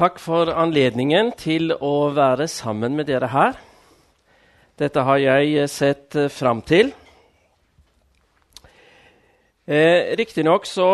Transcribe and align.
Takk 0.00 0.16
for 0.16 0.48
anledningen 0.48 1.28
til 1.36 1.74
å 1.76 2.08
være 2.16 2.46
sammen 2.48 2.94
med 2.96 3.10
dere 3.10 3.28
her. 3.28 3.58
Dette 4.80 5.02
har 5.04 5.18
jeg 5.20 5.66
sett 5.68 6.16
fram 6.32 6.62
til. 6.64 6.94
Eh, 9.68 10.16
Riktignok 10.16 10.64
så 10.64 10.88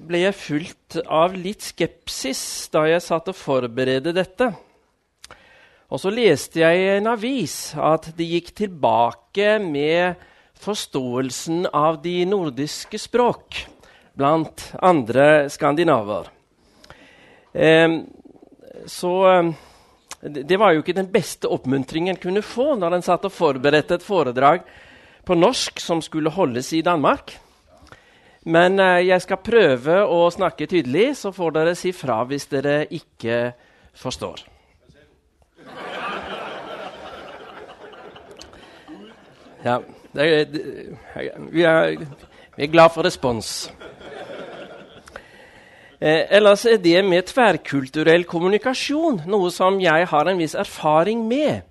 ble 0.00 0.22
jeg 0.22 0.38
fulgt 0.40 0.96
av 1.04 1.36
litt 1.36 1.68
skepsis 1.68 2.40
da 2.72 2.86
jeg 2.88 3.04
satt 3.04 3.28
og 3.28 3.36
forberedte 3.36 4.16
dette. 4.16 4.48
Og 5.92 6.00
så 6.00 6.16
leste 6.16 6.64
jeg 6.64 6.80
i 6.80 6.90
en 6.96 7.12
avis 7.12 7.74
at 7.76 8.08
det 8.16 8.32
gikk 8.38 8.54
tilbake 8.64 9.58
med 9.68 10.16
forståelsen 10.64 11.74
av 11.76 12.00
de 12.08 12.22
nordiske 12.24 13.04
språk 13.04 13.66
blant 14.16 14.70
andre 14.80 15.50
skandinaver. 15.52 16.32
Eh, 17.52 18.00
så 18.86 19.12
eh, 19.30 19.50
det 20.22 20.58
var 20.58 20.74
jo 20.74 20.82
ikke 20.82 20.96
den 20.96 21.10
beste 21.12 21.48
oppmuntringen 21.52 22.14
en 22.14 22.20
kunne 22.20 22.42
få 22.44 22.74
når 22.78 22.96
en 22.96 23.04
satt 23.06 23.26
og 23.28 23.34
forberedte 23.34 23.98
et 23.98 24.06
foredrag 24.06 24.64
på 25.26 25.34
norsk 25.34 25.80
som 25.82 26.02
skulle 26.04 26.30
holdes 26.30 26.72
i 26.72 26.82
Danmark. 26.86 27.34
Men 28.46 28.78
eh, 28.78 29.06
jeg 29.08 29.22
skal 29.24 29.42
prøve 29.42 30.02
å 30.06 30.26
snakke 30.30 30.68
tydelig, 30.70 31.16
så 31.18 31.32
får 31.34 31.56
dere 31.56 31.78
si 31.78 31.90
fra 31.96 32.20
hvis 32.28 32.46
dere 32.52 32.84
ikke 32.94 33.40
forstår. 33.96 34.44
Ja, 39.66 39.80
det, 40.14 40.52
det, 40.52 40.62
vi, 41.50 41.62
er, 41.66 41.96
vi, 42.56 42.62
er, 42.62 42.70
glad 42.70 42.92
for 42.94 43.02
respons. 43.02 43.66
Eh, 46.00 46.26
ellers 46.36 46.66
er 46.68 46.76
det 46.82 47.00
med 47.04 47.30
tverrkulturell 47.30 48.26
kommunikasjon 48.28 49.22
noe 49.26 49.50
som 49.50 49.80
jeg 49.80 50.10
har 50.10 50.28
en 50.28 50.38
viss 50.38 50.54
erfaring 50.54 51.24
med. 51.28 51.62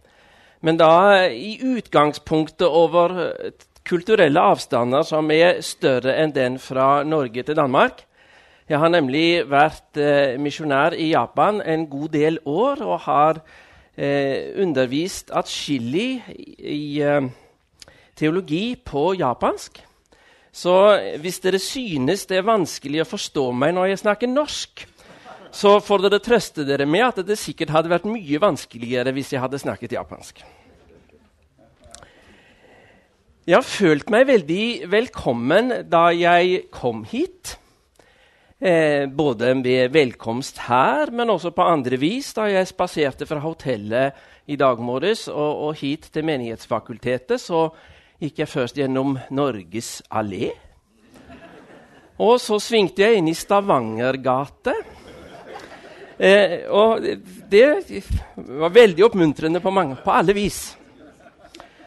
Men 0.65 0.79
da 0.81 1.27
i 1.29 1.59
utgangspunktet 1.61 2.65
over 2.65 3.13
kulturelle 3.85 4.41
avstander 4.41 5.05
som 5.05 5.29
er 5.31 5.61
større 5.61 6.15
enn 6.17 6.33
den 6.33 6.57
fra 6.61 7.03
Norge 7.05 7.43
til 7.45 7.57
Danmark. 7.57 8.01
Jeg 8.65 8.81
har 8.81 8.89
nemlig 8.89 9.45
vært 9.45 9.99
eh, 10.01 10.39
misjonær 10.41 10.95
i 10.97 11.11
Japan 11.11 11.61
en 11.61 11.85
god 11.85 12.09
del 12.15 12.39
år 12.49 12.81
og 12.81 13.03
har 13.05 13.41
eh, 13.93 14.57
undervist 14.57 15.29
atskillig 15.29 16.23
i 16.57 17.01
eh, 17.05 17.27
teologi 18.17 18.73
på 18.81 19.11
japansk. 19.19 19.83
Så 20.55 20.73
hvis 21.19 21.41
dere 21.43 21.59
synes 21.59 22.23
det 22.29 22.39
er 22.39 22.47
vanskelig 22.47 23.01
å 23.03 23.09
forstå 23.09 23.49
meg 23.59 23.73
når 23.75 23.89
jeg 23.91 24.03
snakker 24.05 24.31
norsk, 24.31 24.85
så 25.55 25.77
får 25.83 26.05
dere 26.05 26.21
trøste 26.23 26.63
dere 26.67 26.87
med 26.87 27.03
at 27.09 27.19
det 27.27 27.35
sikkert 27.39 27.73
hadde 27.75 27.91
vært 27.91 28.07
mye 28.07 28.39
vanskeligere 28.43 29.11
hvis 29.15 29.33
jeg 29.35 29.43
hadde 29.43 29.59
snakket 29.59 29.95
japansk. 29.97 30.39
Jeg 33.45 33.59
har 33.59 33.67
følt 33.67 34.09
meg 34.09 34.25
veldig 34.25 34.65
velkommen 34.89 35.73
da 35.91 36.07
jeg 36.15 36.63
kom 36.73 37.03
hit. 37.05 37.57
Eh, 38.57 39.05
både 39.11 39.51
ved 39.59 39.91
velkomst 39.93 40.63
her, 40.65 41.11
men 41.11 41.29
også 41.29 41.51
på 41.53 41.67
andre 41.67 41.99
vis 41.99 42.31
da 42.33 42.47
jeg 42.49 42.71
spaserte 42.71 43.27
fra 43.27 43.43
hotellet 43.43 44.15
i 44.47 44.55
dag 44.57 44.79
morges 44.79 45.27
og, 45.27 45.51
og, 45.67 45.75
hit 45.83 46.07
til 46.15 46.25
Menighetsfakultetet. 46.25 47.43
Så 47.43 47.67
gikk 48.21 48.44
jeg 48.44 48.52
først 48.52 48.77
gjennom 48.80 49.17
Norges 49.35 49.99
allé. 50.09 50.52
Og 52.22 52.38
så 52.39 52.59
svingte 52.63 53.03
jeg 53.03 53.19
inn 53.19 53.27
i 53.27 53.35
Stavangergate. 53.35 54.75
Eh, 56.16 56.63
og 56.72 57.03
det 57.52 57.66
var 58.35 58.72
veldig 58.72 59.03
oppmuntrende 59.03 59.59
på, 59.59 59.73
mange, 59.75 59.97
på 59.99 60.13
alle 60.16 60.35
vis. 60.38 60.78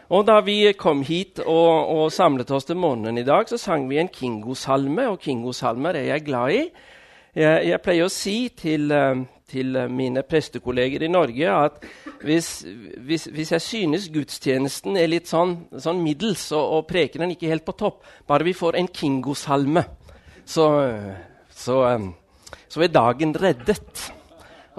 Og 0.09 0.25
Da 0.25 0.39
vi 0.41 0.73
kom 0.73 1.01
hit 1.05 1.39
og, 1.43 1.89
og, 1.93 2.11
samlet 2.11 2.51
oss 2.51 2.65
til 2.65 2.77
morgenen 2.81 3.17
i 3.17 3.25
dag, 3.25 3.49
så 3.49 3.57
sang 3.57 3.89
vi 3.89 3.99
en 4.01 4.09
Kingo-salme. 4.09 5.09
Og 5.09 5.19
Kingo-salmer 5.21 5.97
er 5.97 6.13
jeg 6.13 6.25
glad 6.25 6.53
i. 6.53 6.63
Jeg, 7.37 7.67
jeg 7.69 7.81
pleier 7.81 8.05
å 8.05 8.13
si 8.13 8.37
til, 8.57 8.89
eh, 8.93 9.25
til, 9.49 9.77
mine 9.89 10.25
prestekolleger 10.25 11.05
i 11.05 11.13
Norge 11.13 11.53
at 11.53 11.85
hvis, 12.25 12.49
hvis, 12.97 13.27
hvis 13.31 13.51
jeg 13.55 13.63
synes 13.63 14.07
gudstjenesten 14.11 14.97
er 14.99 15.07
litt 15.11 15.29
sånn, 15.29 15.55
sånn 15.79 16.01
middels 16.03 16.49
og, 16.51 16.63
og 16.79 16.87
prekenen 16.89 17.31
ikke 17.33 17.51
helt 17.51 17.65
på 17.67 17.77
topp, 17.79 18.03
bare 18.27 18.47
vi 18.47 18.55
får 18.57 18.79
en 18.79 18.89
Kingo-salme, 18.91 19.85
så, 20.45 20.65
så, 21.49 21.77
eh, 21.87 22.55
så 22.67 22.83
er 22.83 22.91
dagen 22.91 23.35
reddet. 23.37 24.09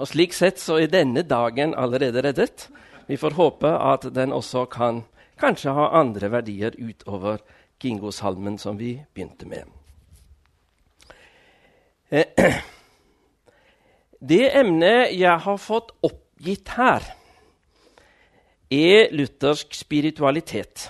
Og 0.01 0.09
slik 0.09 0.35
sett 0.37 0.61
så 0.61 0.79
er 0.81 0.91
denne 0.91 1.23
dagen 1.27 1.75
allerede 1.77 2.23
reddet. 2.25 2.67
Vi 3.07 3.17
får 3.17 3.37
håpe 3.37 3.69
at 3.69 4.07
den 4.13 4.33
også 4.33 4.65
kan 4.71 5.03
kanskje 5.41 5.73
ha 5.75 5.89
andre 5.99 6.29
verdier 6.31 6.77
utover 6.77 7.41
Kingo-salmen 7.81 8.59
som 8.61 8.77
vi 8.77 8.95
begynte 9.13 9.47
med. 9.49 9.65
Eh, 12.11 12.27
det 14.31 14.43
emnet 14.59 15.15
jeg 15.17 15.37
har 15.45 15.57
fått 15.57 15.93
oppgitt 16.05 16.75
her, 16.77 17.05
er 18.71 19.11
luthersk 19.11 19.75
spiritualitet. 19.75 20.87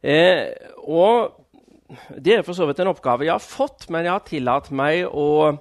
Eh, 0.00 0.52
og 0.88 1.36
det 2.16 2.38
er 2.38 2.44
for 2.46 2.56
så 2.56 2.68
vidt 2.68 2.80
en 2.82 2.92
oppgave 2.92 3.26
jeg 3.26 3.34
har 3.34 3.44
fått, 3.44 3.88
men 3.90 4.06
jeg 4.06 4.14
har 4.14 4.26
tillatt 4.26 4.70
meg 4.72 5.04
å, 5.08 5.58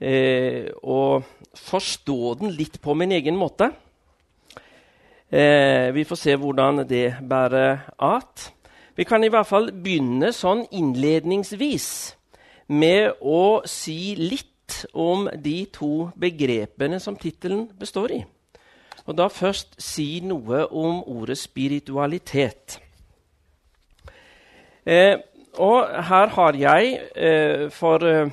eh, 0.00 0.70
å 0.82 1.22
forstå 1.56 2.34
den 2.40 2.54
litt 2.54 2.80
på 2.82 2.94
min 2.94 3.12
egen 3.12 3.38
måte. 3.38 3.72
Eh, 5.30 5.90
vi 5.94 6.04
får 6.04 6.18
se 6.18 6.34
hvordan 6.36 6.84
det 6.88 7.20
bærer 7.22 7.86
at. 7.98 8.50
Vi 8.96 9.04
kan 9.04 9.22
i 9.24 9.30
hvert 9.30 9.46
fall 9.46 9.70
begynne 9.72 10.32
sånn 10.34 10.66
innledningsvis 10.74 12.16
med 12.68 13.14
å 13.22 13.62
si 13.66 14.16
litt 14.18 14.84
om 14.94 15.28
de 15.34 15.64
to 15.72 16.10
begrepene 16.18 17.00
som 17.00 17.16
tittelen 17.16 17.68
består 17.78 18.12
i. 18.18 18.20
Og 19.06 19.16
da 19.18 19.28
først 19.32 19.78
si 19.82 20.20
noe 20.24 20.66
om 20.66 21.02
ordet 21.06 21.38
spiritualitet. 21.38 22.80
Eh, 24.86 25.16
og 25.58 25.88
her 26.08 26.26
har 26.36 26.56
jeg, 26.56 27.00
eh, 27.16 27.70
for 27.70 28.04
eh, 28.06 28.30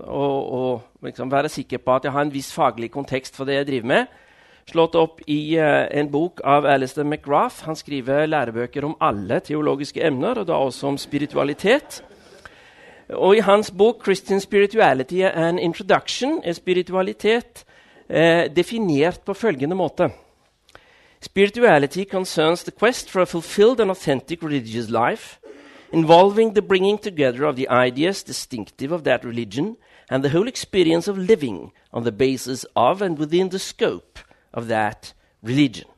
å, 0.00 0.24
å 0.58 0.62
liksom 1.04 1.30
være 1.30 1.48
sikker 1.48 1.78
på 1.78 1.94
at 1.94 2.04
jeg 2.04 2.12
har 2.12 2.26
en 2.26 2.32
viss 2.34 2.52
faglig 2.52 2.90
kontekst 2.90 3.36
for 3.36 3.48
det 3.48 3.60
jeg 3.60 3.68
driver 3.70 3.92
med, 3.94 4.16
slått 4.68 4.98
opp 5.00 5.22
i 5.26 5.56
uh, 5.56 5.86
en 5.90 6.10
bok 6.12 6.42
av 6.44 6.66
Alistair 6.68 7.06
McGrath. 7.06 7.64
Han 7.64 7.76
skriver 7.76 8.26
lærebøker 8.28 8.84
om 8.84 8.96
alle 9.00 9.40
teologiske 9.40 10.02
emner, 10.04 10.42
og 10.42 10.48
da 10.50 10.58
også 10.60 10.90
om 10.90 10.98
spiritualitet. 11.00 12.02
Og 13.08 13.36
I 13.36 13.40
hans 13.40 13.70
bok 13.70 14.04
'Christian 14.04 14.40
Spirituality 14.40 15.22
and 15.22 15.58
Introduction' 15.58 16.40
er 16.44 16.52
spiritualitet 16.52 17.64
uh, 18.10 18.48
definert 18.56 19.20
på 19.24 19.34
følgende 19.34 19.76
måte. 19.76 20.10
Spirituality 21.20 22.04
concerns 22.04 22.62
the 22.62 22.72
quest 22.72 23.10
for 23.10 23.22
a 23.22 23.26
fulfilled 23.26 23.80
and 23.80 23.90
authentic 23.90 24.42
religious 24.42 24.88
life, 24.88 25.38
involving 25.92 26.54
the 26.54 26.62
bringing 26.62 26.98
together 26.98 27.44
of 27.44 27.56
the 27.56 27.68
ideas 27.68 28.22
distinctive 28.22 28.92
of 28.92 29.02
that 29.02 29.24
religion 29.24 29.76
and 30.10 30.22
the 30.22 30.30
whole 30.30 30.48
experience 30.48 31.08
of 31.08 31.18
living 31.18 31.72
on 31.92 32.04
the 32.04 32.12
basis 32.12 32.64
of 32.76 33.02
and 33.02 33.18
within 33.18 33.48
the 33.48 33.58
scope 33.58 34.18
of 34.52 34.68
that 34.68 35.14
religion. 35.42 35.88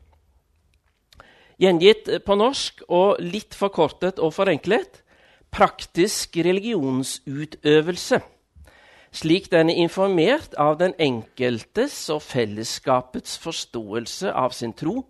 Gjengitt 1.60 2.09
på 2.25 2.34
norsk 2.34 2.81
og 2.88 3.21
litt 3.21 3.54
forkortet 3.54 4.19
og 4.19 4.32
forenklet 4.32 5.03
praktisk 5.53 6.38
religionsutøvelse, 6.41 8.21
slik 9.12 9.51
den 9.51 9.71
er 9.71 9.80
informert 9.83 10.54
av 10.59 10.78
den 10.80 10.95
enkeltes 10.98 11.97
og 12.12 12.22
fellesskapets 12.22 13.39
forståelse 13.42 14.33
av 14.33 14.54
sin 14.54 14.72
tro 14.72 15.03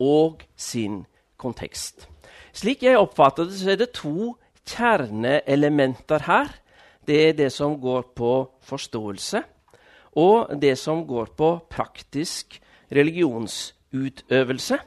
og 0.00 0.42
sin 0.56 1.04
kontekst. 1.40 2.08
Slik 2.52 2.82
jeg 2.82 2.98
oppfatter 2.98 3.46
det, 3.46 3.58
så 3.60 3.72
er 3.74 3.80
det 3.80 3.92
to 3.94 4.34
kjerneelementer 4.66 6.26
her. 6.26 6.50
Det 7.06 7.18
er 7.28 7.32
det 7.38 7.50
som 7.52 7.78
går 7.80 8.10
på 8.16 8.34
forståelse, 8.66 9.42
og 10.18 10.50
det 10.60 10.76
som 10.78 11.04
går 11.06 11.32
på 11.38 11.50
praktisk 11.70 12.58
religionsutøvelse. 12.90 14.78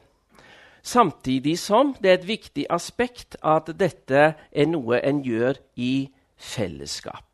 Samtidig 0.83 1.55
som 1.59 1.95
det 2.01 2.09
er 2.11 2.17
et 2.19 2.27
viktig 2.27 2.65
aspekt 2.69 3.37
at 3.39 3.71
dette 3.79 4.33
er 4.35 4.67
noe 4.67 4.99
en 4.99 5.23
gjør 5.23 5.61
i 5.79 6.09
fellesskap. 6.35 7.32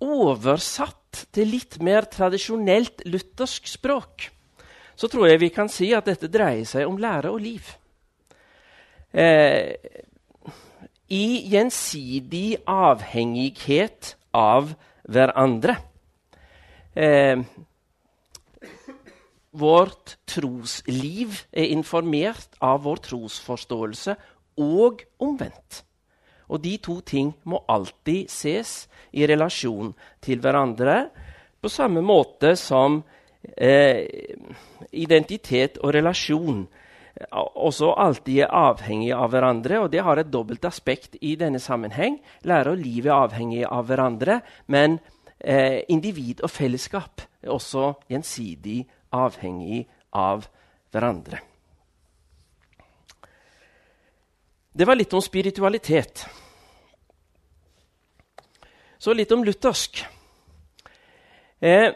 Oversatt 0.00 1.26
til 1.34 1.50
litt 1.52 1.80
mer 1.84 2.06
tradisjonelt 2.08 3.04
luthersk 3.04 3.66
språk 3.68 4.30
så 5.00 5.08
tror 5.08 5.30
jeg 5.30 5.40
vi 5.40 5.48
kan 5.54 5.70
si 5.72 5.94
at 5.96 6.08
dette 6.10 6.28
dreier 6.28 6.66
seg 6.68 6.84
om 6.84 6.98
lære 7.00 7.30
og 7.32 7.40
liv. 7.40 7.64
Eh, 9.16 9.72
I 11.08 11.26
gjensidig 11.48 12.60
avhengighet 12.68 14.14
av 14.36 14.74
hverandre. 15.08 15.78
eh, 16.94 17.40
vårt 19.50 20.18
trosliv 20.26 21.46
er 21.50 21.72
informert 21.72 22.54
av 22.60 22.84
vår 22.84 23.00
trosforståelse, 23.08 24.16
og 24.60 25.00
omvendt. 25.18 25.84
Og 26.50 26.62
de 26.64 26.76
to 26.82 26.98
ting 27.06 27.32
må 27.48 27.62
alltid 27.70 28.30
ses 28.30 28.88
i 29.14 29.26
relasjon 29.26 29.94
til 30.22 30.42
hverandre, 30.42 31.06
på 31.60 31.68
samme 31.68 32.00
måte 32.02 32.54
som 32.56 33.02
eh, 33.56 34.06
identitet 34.90 35.78
og 35.84 35.94
relasjon 35.94 36.64
også 37.30 37.92
alltid 37.98 38.44
er 38.44 38.54
avhengig 38.54 39.12
av 39.12 39.30
hverandre. 39.32 39.80
og 39.80 39.90
Det 39.90 40.02
har 40.02 40.18
et 40.18 40.30
dobbelt 40.30 40.64
aspekt 40.64 41.16
i 41.20 41.36
denne 41.36 41.60
sammenheng. 41.60 42.20
Lære 42.42 42.70
og 42.70 42.78
liv 42.78 43.06
er 43.06 43.18
avhengig 43.18 43.64
av 43.66 43.86
hverandre, 43.86 44.40
men 44.66 44.98
eh, 45.38 45.82
individ 45.88 46.40
og 46.42 46.50
fellesskap 46.50 47.20
er 47.42 47.52
også 47.52 47.94
gjensidig 48.08 48.86
avhengig 49.12 49.86
av 50.12 50.48
hverandre. 50.92 51.40
Det 54.72 54.86
var 54.86 54.96
litt 54.96 55.12
om 55.12 55.20
spiritualitet. 55.20 56.24
Så 59.00 59.14
litt 59.16 59.30
om 59.32 59.40
luthersk. 59.44 60.02
Eh, 61.60 61.92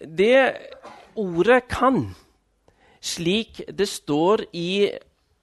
det 0.00 0.56
ordet 1.14 1.68
'kan', 1.68 2.14
slik 3.00 3.60
det 3.68 3.88
står 3.88 4.46
i 4.52 4.90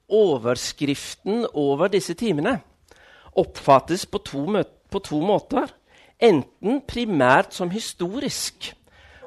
overskriften 0.09 1.45
over 1.53 1.87
disse 1.87 2.13
timene, 2.13 2.61
oppfattes 3.35 4.05
på 4.05 4.17
to, 4.17 4.63
på 4.89 4.99
to 4.99 5.21
måter. 5.21 5.69
Enten 6.19 6.81
primært 6.81 7.53
som 7.53 7.69
historisk. 7.69 8.73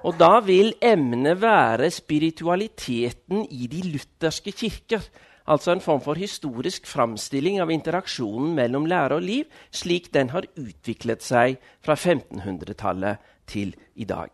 Og 0.02 0.18
da 0.18 0.40
vil 0.40 0.74
emnet 0.82 1.40
være 1.40 1.90
spiritualiteten 1.90 3.46
i 3.50 3.66
de 3.66 3.82
lutherske 3.92 4.52
kirker. 4.52 5.02
Altså 5.46 5.72
en 5.72 5.80
form 5.80 6.00
for 6.02 6.18
historisk 6.18 6.86
framstilling 6.86 7.60
av 7.62 7.70
interaksjonen 7.70 8.54
mellom 8.54 8.86
lære 8.90 9.20
og 9.20 9.22
liv, 9.22 9.44
slik 9.70 10.10
den 10.14 10.32
har 10.34 10.48
utviklet 10.58 11.22
seg 11.22 11.60
fra 11.84 11.94
1500-tallet 11.94 13.22
til 13.46 13.74
i 13.94 14.04
dag. 14.04 14.30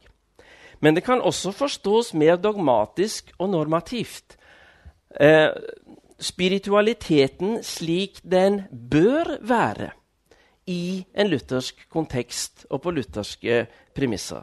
Men 0.80 0.96
det 0.96 1.04
kan 1.04 1.20
også 1.20 1.52
forstås 1.52 2.14
mer 2.14 2.36
dogmatisk 2.36 3.30
og 3.38 3.50
normativt. 3.52 4.36
Eh, 5.20 5.52
spiritualiteten 6.18 7.60
slik 7.62 8.22
den 8.24 8.62
bør 8.90 9.36
være 9.40 9.90
i 10.66 11.04
en 11.14 11.28
luthersk 11.28 11.88
kontekst 11.90 12.66
og 12.70 12.82
på 12.82 12.90
lutherske 12.90 13.66
premisser. 13.94 14.42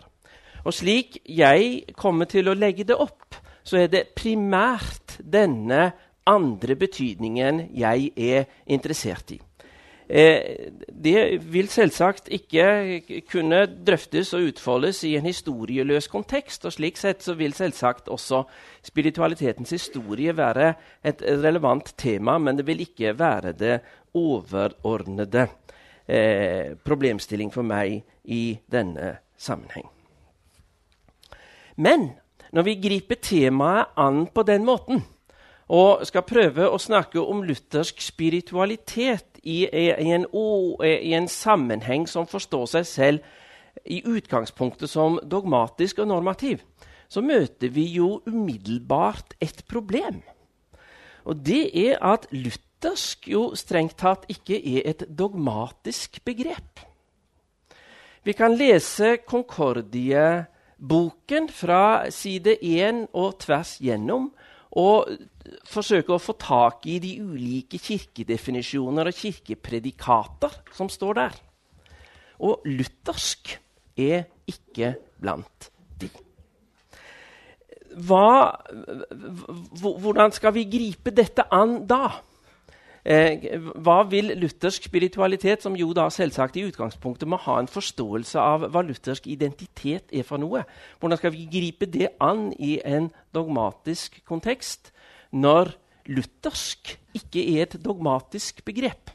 Og 0.66 0.74
slik 0.76 1.18
jeg 1.26 1.94
kommer 1.98 2.28
til 2.30 2.50
å 2.52 2.58
legge 2.58 2.86
det 2.88 2.96
opp, 2.96 3.36
så 3.64 3.84
er 3.84 3.92
det 3.92 4.12
primært 4.16 5.20
denne 5.20 5.92
andre 6.30 6.78
betydningen 6.80 7.68
jeg 7.76 8.12
er 8.16 8.50
interessert 8.70 9.34
i. 9.34 9.40
Eh, 10.10 10.72
det 10.90 11.38
vil 11.54 11.68
selvsagt 11.70 12.32
ikke 12.34 13.22
kunne 13.30 13.60
drøftes 13.86 14.32
og 14.34 14.48
utfoldes 14.50 15.04
i 15.06 15.14
en 15.20 15.28
historieløs 15.30 16.08
kontekst. 16.10 16.66
og 16.66 16.74
Slik 16.74 16.98
sett 16.98 17.22
så 17.22 17.36
vil 17.38 17.54
selvsagt 17.54 18.10
også 18.10 18.44
spiritualitetens 18.82 19.70
historie 19.70 20.34
være 20.38 20.74
et 21.06 21.22
relevant 21.22 21.94
tema, 21.98 22.38
men 22.38 22.58
det 22.58 22.66
vil 22.66 22.82
ikke 22.82 23.14
være 23.20 23.54
det 23.54 23.80
overordnede 24.18 25.48
eh, 26.08 26.74
problemstilling 26.84 27.54
for 27.54 27.62
meg 27.62 28.02
i 28.26 28.58
denne 28.66 29.20
sammenheng. 29.38 29.86
Men 31.78 32.10
når 32.52 32.66
vi 32.66 32.80
griper 32.82 33.22
temaet 33.22 33.94
an 33.96 34.26
på 34.34 34.44
den 34.44 34.66
måten, 34.66 35.04
og 35.70 36.02
skal 36.10 36.26
prøve 36.26 36.66
å 36.66 36.82
snakke 36.82 37.22
om 37.22 37.44
luthersk 37.46 38.02
spiritualitet 38.02 39.38
i, 39.44 39.68
i, 39.70 39.92
en, 40.16 40.26
i, 40.82 41.14
en, 41.14 41.28
sammenheng 41.30 42.08
som 42.10 42.26
forstår 42.28 42.66
seg 42.74 42.86
selv 42.90 43.20
i 43.86 44.02
utgangspunktet 44.02 44.90
som 44.90 45.20
dogmatisk 45.22 46.00
og 46.02 46.08
normativ, 46.10 46.58
så 47.10 47.22
møter 47.22 47.70
vi 47.74 47.86
jo 47.94 48.22
umiddelbart 48.26 49.34
et 49.42 49.66
problem. 49.70 50.22
Og 51.30 51.38
det 51.46 51.70
er 51.78 51.98
at 52.02 52.28
luthersk 52.34 53.28
jo 53.30 53.56
strengt 53.58 53.98
tatt 54.02 54.26
ikke 54.32 54.56
er 54.58 54.82
et 54.90 55.04
dogmatisk 55.08 56.26
begrep. 56.26 56.80
Vi 58.26 58.34
kan 58.34 58.56
lese 58.58 59.18
Concordie-boken 59.28 61.50
fra 61.54 62.10
side 62.12 62.58
1 62.62 63.08
og 63.14 63.40
tvers 63.40 63.78
gjennom 63.80 64.32
og 64.78 65.10
forsøke 65.70 66.14
å 66.14 66.22
få 66.22 66.36
tak 66.38 66.86
i 66.90 67.00
de 67.02 67.16
ulike 67.24 67.80
kirkedefinisjoner 67.82 69.10
og 69.10 69.18
kirkepredikater 69.18 70.60
som 70.78 70.92
står 70.94 71.18
der. 71.18 71.38
Og 72.46 72.66
luthersk 72.70 73.56
er 74.00 74.28
ikke 74.50 74.94
blant 75.20 75.70
de. 76.00 76.10
Hva, 78.06 78.54
hvordan 79.82 80.32
skal 80.36 80.54
vi 80.56 80.68
gripe 80.70 81.12
dette 81.16 81.48
an 81.52 81.82
da? 81.90 82.20
Eh, 83.10 83.58
hva 83.82 84.04
vil 84.06 84.36
luthersk 84.38 84.86
spiritualitet, 84.86 85.64
som 85.64 85.74
jo 85.76 85.90
da 85.98 86.06
selvsagt 86.14 86.60
i 86.60 86.68
utgangspunktet 86.70 87.28
må 87.28 87.40
ha 87.42 87.58
en 87.60 87.72
forståelse 87.72 88.38
av 88.38 88.68
hva 88.70 88.84
luthersk 88.86 89.26
identitet 89.28 90.14
er 90.14 90.28
for 90.28 90.38
noe, 90.38 90.62
hvordan 91.00 91.18
skal 91.18 91.34
vi 91.34 91.48
gripe 91.50 91.90
det 91.90 92.12
an 92.22 92.52
i 92.60 92.78
en 92.86 93.10
dogmatisk 93.34 94.22
kontekst? 94.30 94.92
når 95.32 95.74
luthersk 96.10 96.96
ikke 97.18 97.44
er 97.54 97.68
et 97.68 97.78
dogmatisk 97.84 98.64
begrep? 98.66 99.12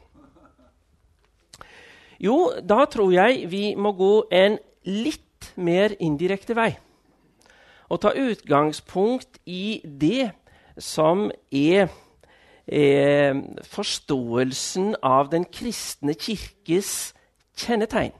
Jo, 2.19 2.53
da 2.63 2.85
tror 2.87 3.11
jeg 3.11 3.49
vi 3.51 3.75
må 3.75 3.91
gå 3.91 4.27
en 4.31 4.57
litt 4.87 5.51
mer 5.59 5.97
indirekte 5.99 6.55
vei. 6.55 6.71
Og 7.91 7.99
ta 8.01 8.13
utgangspunkt 8.15 9.41
i 9.45 9.81
det 9.83 10.31
som 10.79 11.27
er 11.51 11.91
eh, 12.67 13.35
forståelsen 13.63 14.95
av 15.03 15.29
den 15.33 15.45
kristne 15.45 16.13
kirkes 16.13 17.13
kjennetegn 17.57 18.15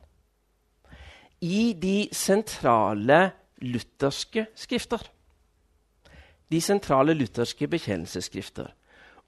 i 1.46 1.74
de 1.78 1.98
sentrale 2.16 3.28
lutherske 3.62 4.48
skrifter 4.56 5.12
de 6.52 6.62
sentrale 6.62 7.16
lutherske 7.18 7.68
bekjennelsesskrifter. 7.70 8.70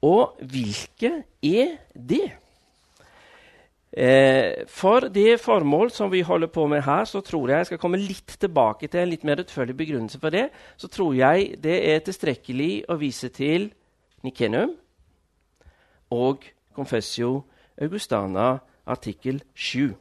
Og 0.06 0.38
hvilke 0.46 1.24
er 1.44 1.78
det? 1.94 2.28
Eh, 3.98 4.68
for 4.70 5.08
det 5.10 5.40
formål 5.42 5.90
som 5.92 6.12
vi 6.12 6.22
holder 6.22 6.52
på 6.54 6.68
med 6.68 6.84
her, 6.86 7.06
så 7.06 7.22
tror 7.22 7.50
jeg 7.50 7.58
jeg 7.58 7.70
skal 7.72 7.82
komme 7.82 7.98
litt 7.98 8.36
tilbake 8.40 8.88
til 8.88 9.02
en 9.02 9.10
litt 9.10 9.24
mer 9.26 9.42
utførlig 9.42 9.78
begrunnelse 9.78 10.20
for 10.22 10.30
det. 10.30 10.50
Så 10.78 10.88
tror 10.88 11.16
jeg 11.18 11.56
det 11.64 11.80
er 11.90 12.04
tilstrekkelig 12.06 12.86
å 12.90 13.00
vise 13.02 13.32
til 13.34 13.72
Nikenum 14.24 14.76
og 16.14 16.46
Confessio 16.76 17.44
Augustana 17.82 18.58
artikkel 18.88 19.42
7. 19.54 19.94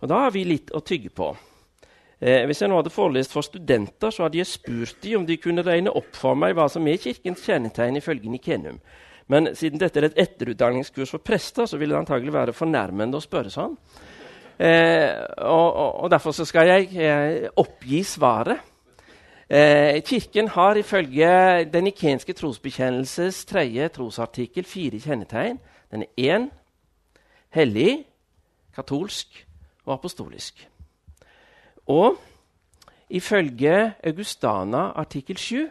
Og 0.00 0.08
da 0.08 0.24
har 0.24 0.34
vi 0.34 0.46
litt 0.48 0.72
å 0.72 0.82
tygge 0.84 1.12
på. 1.12 1.30
Eh, 2.20 2.44
hvis 2.48 2.60
jeg 2.60 2.68
nå 2.68 2.76
hadde 2.76 2.92
forelest 2.92 3.32
for 3.32 3.44
studenter, 3.44 4.12
så 4.12 4.26
hadde 4.26 4.40
jeg 4.40 4.48
spurt 4.48 5.00
dem 5.04 5.22
om 5.22 5.26
de 5.28 5.38
kunne 5.40 5.64
regne 5.64 5.92
opp 5.96 6.12
for 6.16 6.36
meg 6.36 6.54
hva 6.56 6.68
som 6.72 6.86
er 6.88 7.00
Kirkens 7.00 7.44
kjennetegn 7.46 7.96
ifølge 8.00 8.32
Nikenum. 8.32 8.80
Men 9.30 9.52
siden 9.54 9.80
dette 9.80 10.00
er 10.00 10.08
et 10.08 10.18
etterutdanningskurs 10.18 11.12
for 11.14 11.24
prester, 11.24 11.68
så 11.68 11.78
vil 11.78 11.92
det 11.92 12.00
antagelig 12.00 12.34
være 12.34 12.56
fornærmende 12.56 13.16
å 13.16 13.24
spørre 13.24 13.52
sånn. 13.52 13.76
Eh, 14.60 15.14
og, 15.46 15.68
og, 15.68 15.92
og, 16.04 16.10
Derfor 16.12 16.36
så 16.36 16.44
skal 16.48 16.68
jeg 16.68 16.90
eh, 17.00 17.46
oppgi 17.62 18.02
svaret. 18.04 18.66
Eh, 19.50 20.02
kirken 20.06 20.48
har 20.48 20.78
ifølge 20.78 21.64
den 21.72 21.86
ikenske 21.86 22.32
trosbekjennelses 22.32 23.44
tredje 23.44 23.88
trosartikkel 23.88 24.64
fire 24.64 25.00
kjennetegn. 25.02 25.58
Den 25.90 26.04
er 26.04 26.36
én 26.36 26.44
hellig, 27.50 28.04
katolsk 28.74 29.46
og 29.86 29.94
apostolisk. 29.94 30.68
Og 31.86 32.14
ifølge 33.10 33.92
Augustana 34.06 34.92
artikkel 34.94 35.36
7 35.36 35.68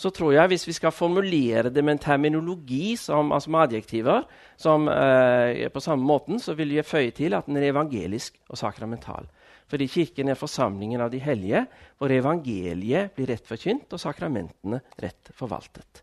så 0.00 0.10
tror 0.10 0.32
jeg 0.32 0.48
hvis 0.48 0.66
vi 0.66 0.72
skal 0.72 0.92
formulere 0.92 1.68
det 1.68 1.84
med 1.84 1.92
en 1.92 1.98
terminologi 1.98 2.96
som, 2.96 3.32
altså 3.32 3.50
med 3.50 3.60
adjektiver 3.60 4.22
som 4.56 4.88
eh, 4.88 5.68
på 5.68 5.80
samme 5.80 6.04
måten, 6.04 6.40
så 6.40 6.54
vil 6.54 6.72
jeg 6.72 6.84
føye 6.84 7.10
til 7.10 7.34
at 7.34 7.46
den 7.46 7.56
er 7.56 7.68
evangelisk 7.68 8.40
og 8.48 8.58
sakramental. 8.58 9.28
Fordi 9.70 9.86
Kirken 9.90 10.28
er 10.32 10.38
forsamlingen 10.38 11.00
av 11.00 11.12
de 11.12 11.20
hellige, 11.22 11.64
hvor 11.98 12.12
evangeliet 12.12 13.14
blir 13.14 13.30
rett 13.30 13.46
forkynt 13.46 13.92
og 13.94 14.02
sakramentene 14.02 14.80
rett 14.98 15.30
forvaltet. 15.38 16.02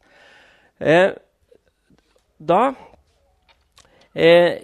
Eh, 0.79 1.09
da 2.37 2.61
Eh, 4.17 4.63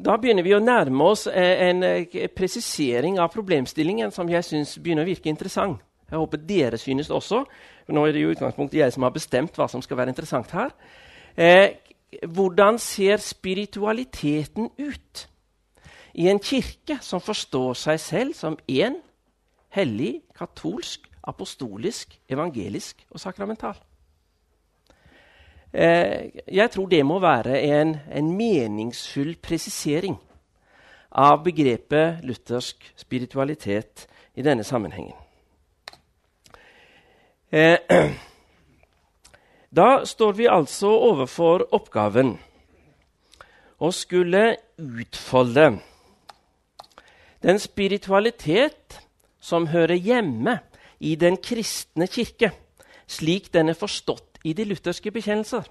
da 0.00 0.14
begynner 0.16 0.40
vi 0.46 0.54
å 0.56 0.62
nærme 0.62 1.10
oss 1.12 1.26
eh, 1.28 1.66
en 1.66 1.82
eh, 1.84 2.30
presisering 2.32 3.18
av 3.20 3.28
problemstillingen 3.28 4.08
som 4.14 4.30
jeg 4.32 4.46
syns 4.46 4.78
begynner 4.80 5.04
å 5.04 5.10
virke 5.10 5.28
interessant. 5.28 5.82
Jeg 6.08 6.16
håper 6.16 6.40
dere 6.48 6.78
synes 6.80 7.10
det 7.10 7.14
også. 7.14 7.42
Nå 7.92 8.06
er 8.06 8.16
det 8.16 8.22
jo 8.22 8.30
utgangspunktet 8.32 8.80
jeg 8.80 8.94
som 8.94 9.04
har 9.04 9.12
bestemt 9.12 9.58
hva 9.60 9.66
som 9.68 9.84
skal 9.84 10.00
være 10.00 10.14
interessant 10.14 10.54
her. 10.56 10.72
Eh, 11.36 11.76
hvordan 12.24 12.80
ser 12.80 13.20
spiritualiteten 13.20 14.72
ut 14.80 15.26
i 16.14 16.28
en 16.30 16.40
kirke 16.42 16.98
som 17.04 17.22
forstår 17.22 17.76
seg 17.78 18.00
selv 18.02 18.34
som 18.34 18.58
én 18.68 18.98
hellig, 19.74 20.20
katolsk, 20.36 21.06
apostolisk, 21.22 22.18
evangelisk 22.28 23.04
og 23.10 23.20
sakramental? 23.20 23.78
Eh, 25.72 26.30
jeg 26.50 26.70
tror 26.70 26.88
det 26.90 27.04
må 27.06 27.20
være 27.22 27.60
en, 27.62 27.94
en, 28.10 28.30
meningsfull 28.36 29.36
presisering 29.38 30.16
av 31.10 31.44
begrepet 31.44 32.24
luthersk 32.26 32.88
spiritualitet 32.98 34.08
i 34.34 34.42
denne 34.42 34.64
sammenhengen. 34.66 35.14
Eh, 37.52 37.78
da 39.80 40.04
står 40.04 40.32
vi 40.32 40.50
altså 40.50 40.90
overfor 40.90 41.68
oppgaven 41.70 42.34
å 43.78 43.92
skulle 43.94 44.56
utfolde 44.76 45.70
den 47.42 47.58
spiritualitet 47.58 49.00
som 49.40 49.66
hører 49.72 49.96
hjemme 49.96 50.58
i 51.00 51.14
den 51.16 51.36
kristne 51.40 52.06
kirke, 52.06 52.52
slik 53.08 53.52
den 53.54 53.72
er 53.72 53.78
forstått 53.78 54.40
i 54.44 54.52
de 54.52 54.66
lutherske 54.68 55.10
bekjennelser. 55.10 55.64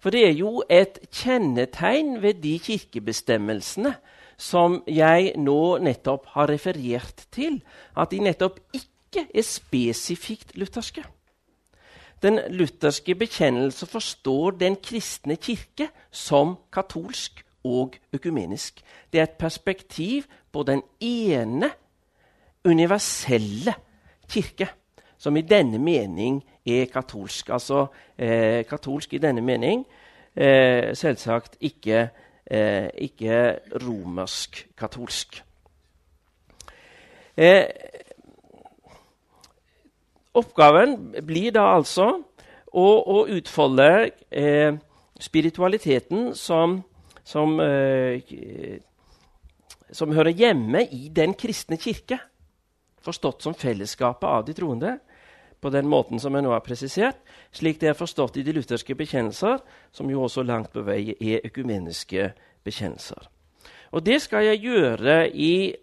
For 0.00 0.12
det 0.12 0.26
er 0.26 0.34
jo 0.36 0.62
et 0.70 0.98
kjennetegn 1.14 2.20
ved 2.22 2.42
de 2.42 2.58
kirkebestemmelsene 2.60 3.94
som 4.36 4.82
jeg 4.88 5.32
nå 5.40 5.78
nettopp 5.80 6.28
har 6.34 6.50
referert 6.52 7.24
til, 7.32 7.62
at 7.96 8.12
de 8.12 8.20
nettopp 8.20 8.60
ikke 8.76 9.24
er 9.32 9.46
spesifikt 9.46 10.52
lutherske. 10.60 11.04
Den 12.22 12.40
lutherske 12.52 13.14
bekjennelse 13.14 13.88
forstår 13.88 14.58
den 14.60 14.76
kristne 14.76 15.36
kirke 15.36 15.88
som 16.10 16.56
katolsk 16.72 17.45
og 17.66 17.96
økumenisk. 18.12 18.80
Det 19.12 19.20
er 19.20 19.26
et 19.26 19.38
perspektiv 19.40 20.22
på 20.52 20.62
den 20.62 20.82
ene 21.00 21.70
universelle 22.64 23.74
kirke, 24.28 24.68
som 25.18 25.36
i 25.36 25.42
denne 25.42 25.78
mening 25.78 26.42
er 26.66 26.86
katolsk. 26.92 27.50
Altså 27.50 27.86
eh, 28.18 28.64
katolsk 28.66 29.14
i 29.14 29.22
denne 29.22 29.40
mening. 29.40 29.86
Eh, 30.36 30.94
selvsagt 30.96 31.56
ikke, 31.60 32.08
eh, 32.46 32.88
ikke 32.94 33.58
romersk-katolsk. 33.82 35.42
Eh, 37.36 37.64
oppgaven 40.34 40.96
blir 41.26 41.52
da 41.52 41.66
altså 41.76 42.10
å, 42.72 42.84
å 42.84 43.24
utfolde 43.32 43.88
eh, 44.30 44.76
spiritualiteten 45.20 46.34
som, 46.36 46.82
som, 47.26 47.58
eh, 47.60 48.22
som 49.90 50.14
hører 50.14 50.34
hjemme 50.34 50.84
i 50.86 51.08
den 51.10 51.34
kristne 51.34 51.78
kirke 51.80 52.20
forstått 53.06 53.42
som 53.42 53.54
fellesskapet 53.54 54.26
av 54.26 54.44
de 54.46 54.54
troende 54.56 54.96
på 55.62 55.70
den 55.72 55.88
måten 55.88 56.20
som 56.20 56.34
jeg 56.36 56.44
nå 56.44 56.52
har 56.52 56.64
presisert, 56.64 57.18
slik 57.54 57.80
det 57.80 57.90
er 57.90 57.98
forstått 57.98 58.36
i 58.38 58.44
de 58.46 58.54
lutherske 58.54 58.94
bekjennelser, 58.98 59.62
som 59.94 60.10
jo 60.10 60.26
også 60.26 60.44
langt 60.46 60.72
på 60.74 60.84
vei 60.86 61.14
er 61.16 61.46
økumeniske 61.46 62.28
bekjennelser. 62.66 63.30
Og 63.96 64.04
det 64.04 64.20
skal 64.22 64.44
jeg 64.50 64.64
gjøre 64.66 65.16
i, 65.32 65.74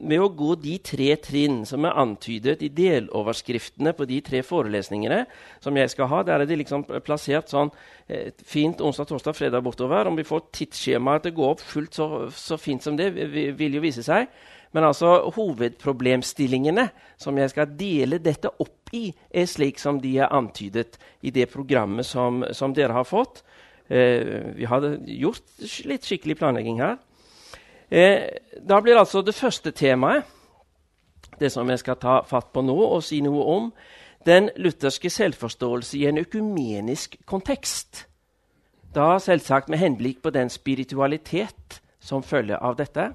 med 0.00 0.22
å 0.22 0.30
gå 0.34 0.54
de 0.60 0.76
tre 0.84 1.08
trinn 1.22 1.62
som 1.68 1.84
er 1.86 1.96
antydet 2.00 2.62
i 2.64 2.70
deloverskriftene 2.74 3.94
på 3.96 4.06
de 4.08 4.20
tre 4.24 4.42
forelesningene 4.46 5.24
som 5.64 5.76
jeg 5.78 5.92
skal 5.92 6.10
ha. 6.12 6.20
Der 6.26 6.44
er 6.44 6.48
de 6.48 6.58
liksom 6.60 6.84
plassert 7.06 7.50
sånn 7.52 7.72
eh, 8.06 8.30
fint 8.46 8.82
onsdag, 8.84 9.08
torsdag, 9.10 9.36
fredag 9.38 9.64
bortover. 9.66 10.10
Om 10.10 10.18
vi 10.18 10.26
får 10.28 10.46
tidsskjemaet 10.60 11.26
til 11.26 11.34
å 11.34 11.38
gå 11.40 11.50
opp 11.50 11.64
fullt 11.64 11.98
så, 11.98 12.08
så 12.34 12.60
fint 12.60 12.84
som 12.84 12.98
det, 12.98 13.10
vil 13.58 13.78
jo 13.78 13.84
vise 13.84 14.04
seg. 14.06 14.30
Men 14.76 14.90
altså 14.90 15.14
hovedproblemstillingene 15.36 16.88
som 17.20 17.38
jeg 17.40 17.52
skal 17.54 17.72
dele 17.78 18.20
dette 18.20 18.52
opp 18.60 18.92
i, 18.96 19.08
er 19.30 19.48
slik 19.48 19.80
som 19.80 20.00
de 20.02 20.18
er 20.20 20.32
antydet 20.34 20.98
i 21.24 21.32
det 21.34 21.48
programmet 21.52 22.06
som, 22.06 22.42
som 22.52 22.74
dere 22.76 22.96
har 22.96 23.08
fått. 23.08 23.42
Eh, 23.88 24.52
vi 24.56 24.68
har 24.68 24.84
gjort 25.08 25.68
litt 25.88 26.04
skikkelig 26.04 26.36
planlegging 26.40 26.82
her. 26.84 26.98
Eh, 27.90 28.28
da 28.68 28.80
blir 28.80 28.98
altså 28.98 29.22
det 29.22 29.34
første 29.34 29.70
temaet, 29.70 30.24
det 31.40 31.52
som 31.52 31.70
jeg 31.70 31.78
skal 31.78 31.96
ta 31.96 32.20
fatt 32.26 32.52
på 32.52 32.62
nå 32.62 32.76
og 32.76 33.02
si 33.04 33.20
noe 33.24 33.44
om, 33.44 33.70
den 34.26 34.50
lutherske 34.56 35.10
selvforståelse 35.10 35.98
i 35.98 36.06
en 36.10 36.18
økumenisk 36.18 37.16
kontekst. 37.26 38.06
Da 38.94 39.18
selvsagt 39.22 39.68
med 39.68 39.78
henblikk 39.78 40.22
på 40.22 40.30
den 40.30 40.50
spiritualitet 40.50 41.80
som 42.00 42.22
følger 42.22 42.56
av 42.56 42.76
dette 42.76 43.12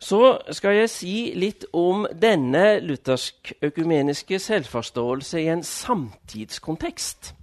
så 0.00 0.38
skal 0.56 0.78
jeg 0.78 0.90
si 0.90 1.14
litt 1.36 1.66
om 1.76 2.06
denne 2.16 2.80
luthersk-økumeniske 2.80 4.38
selvforståelse 4.40 5.42
i 5.42 5.50
en 5.52 5.62
samtidskontekst. 5.66 7.34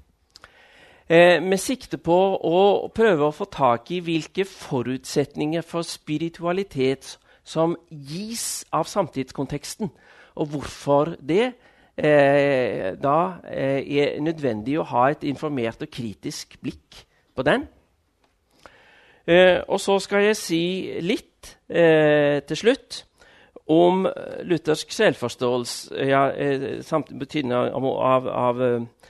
Eh, 1.10 1.40
med 1.40 1.60
sikte 1.64 1.96
på 2.04 2.16
å 2.36 2.58
prøve 2.92 3.30
å 3.30 3.36
få 3.36 3.46
tak 3.48 3.94
i 3.96 4.02
hvilke 4.04 4.44
forutsetninger 4.44 5.64
for 5.64 5.88
spiritualitet 5.88 7.14
som 7.48 7.78
gis 7.88 8.66
av 8.76 8.90
samtidskonteksten, 8.92 9.88
og 10.36 10.52
hvorfor 10.52 11.14
det 11.24 11.54
eh, 11.96 12.92
da 13.00 13.40
eh, 13.48 13.80
er 13.88 14.20
nødvendig 14.20 14.76
å 14.82 14.88
ha 14.92 15.08
et 15.14 15.24
informert 15.24 15.88
og 15.88 15.94
kritisk 15.96 16.60
blikk 16.60 17.06
på 17.32 17.48
den. 17.48 17.64
Eh, 19.24 19.64
og 19.64 19.80
så 19.80 19.96
skal 20.04 20.28
jeg 20.28 20.40
si 20.40 20.64
litt 21.08 21.56
eh, 21.72 22.44
til 22.44 22.60
slutt 22.60 23.06
om 23.72 24.06
luthersk 24.48 24.92
selvforståelse 24.96 26.04
ja, 26.08 26.28
eh, 26.32 26.84
Betydningen 27.12 27.72
av, 27.72 27.88
av, 27.96 28.28
av, 28.28 28.62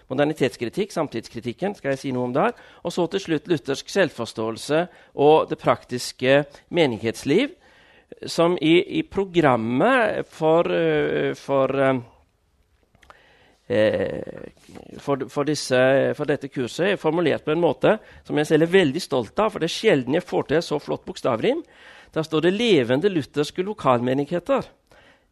eh, 0.07 0.09
modernitetskritikk, 0.09 0.91
samtidskritikken, 0.91 1.75
skal 1.75 1.93
jeg 1.93 1.99
si 1.99 2.11
noe 2.11 2.29
om 2.29 2.33
der. 2.33 2.53
Og 2.83 2.93
så 2.93 3.07
til 3.11 3.19
slutt 3.19 3.47
luthersk 3.47 3.89
selvforståelse 3.89 4.87
og 5.15 5.49
det 5.49 5.59
praktiske 5.59 6.43
menighetsliv, 6.69 7.55
som 8.25 8.55
i, 8.61 8.79
i 8.99 9.03
programmet 9.03 10.25
for, 10.31 10.71
eh, 10.71 11.33
for 11.35 12.03
Eh, 13.67 14.47
for, 14.97 15.27
for, 15.27 15.43
disse, 15.43 15.79
for, 16.15 16.23
dette 16.29 16.47
kurset 16.47 16.93
er 16.93 17.01
formulert 17.01 17.43
på 17.43 17.51
en 17.51 17.59
måte 17.59 17.97
som 18.23 18.39
jeg 18.39 18.47
selv 18.47 18.63
er 18.63 18.71
veldig 18.77 19.01
stolt 19.03 19.43
av. 19.43 19.51
For 19.51 19.59
det 19.59 19.67
er 19.67 19.75
sjelden 19.75 20.15
jeg 20.15 20.23
får 20.23 20.47
til 20.47 20.63
så 20.63 20.79
flott 20.79 21.03
bokstavrim. 21.03 21.63
Der 22.15 22.23
står 22.23 22.47
det 22.47 22.53
'levende 22.55 23.11
lutherske 23.11 23.63
lokalmenigheter' 23.67 24.69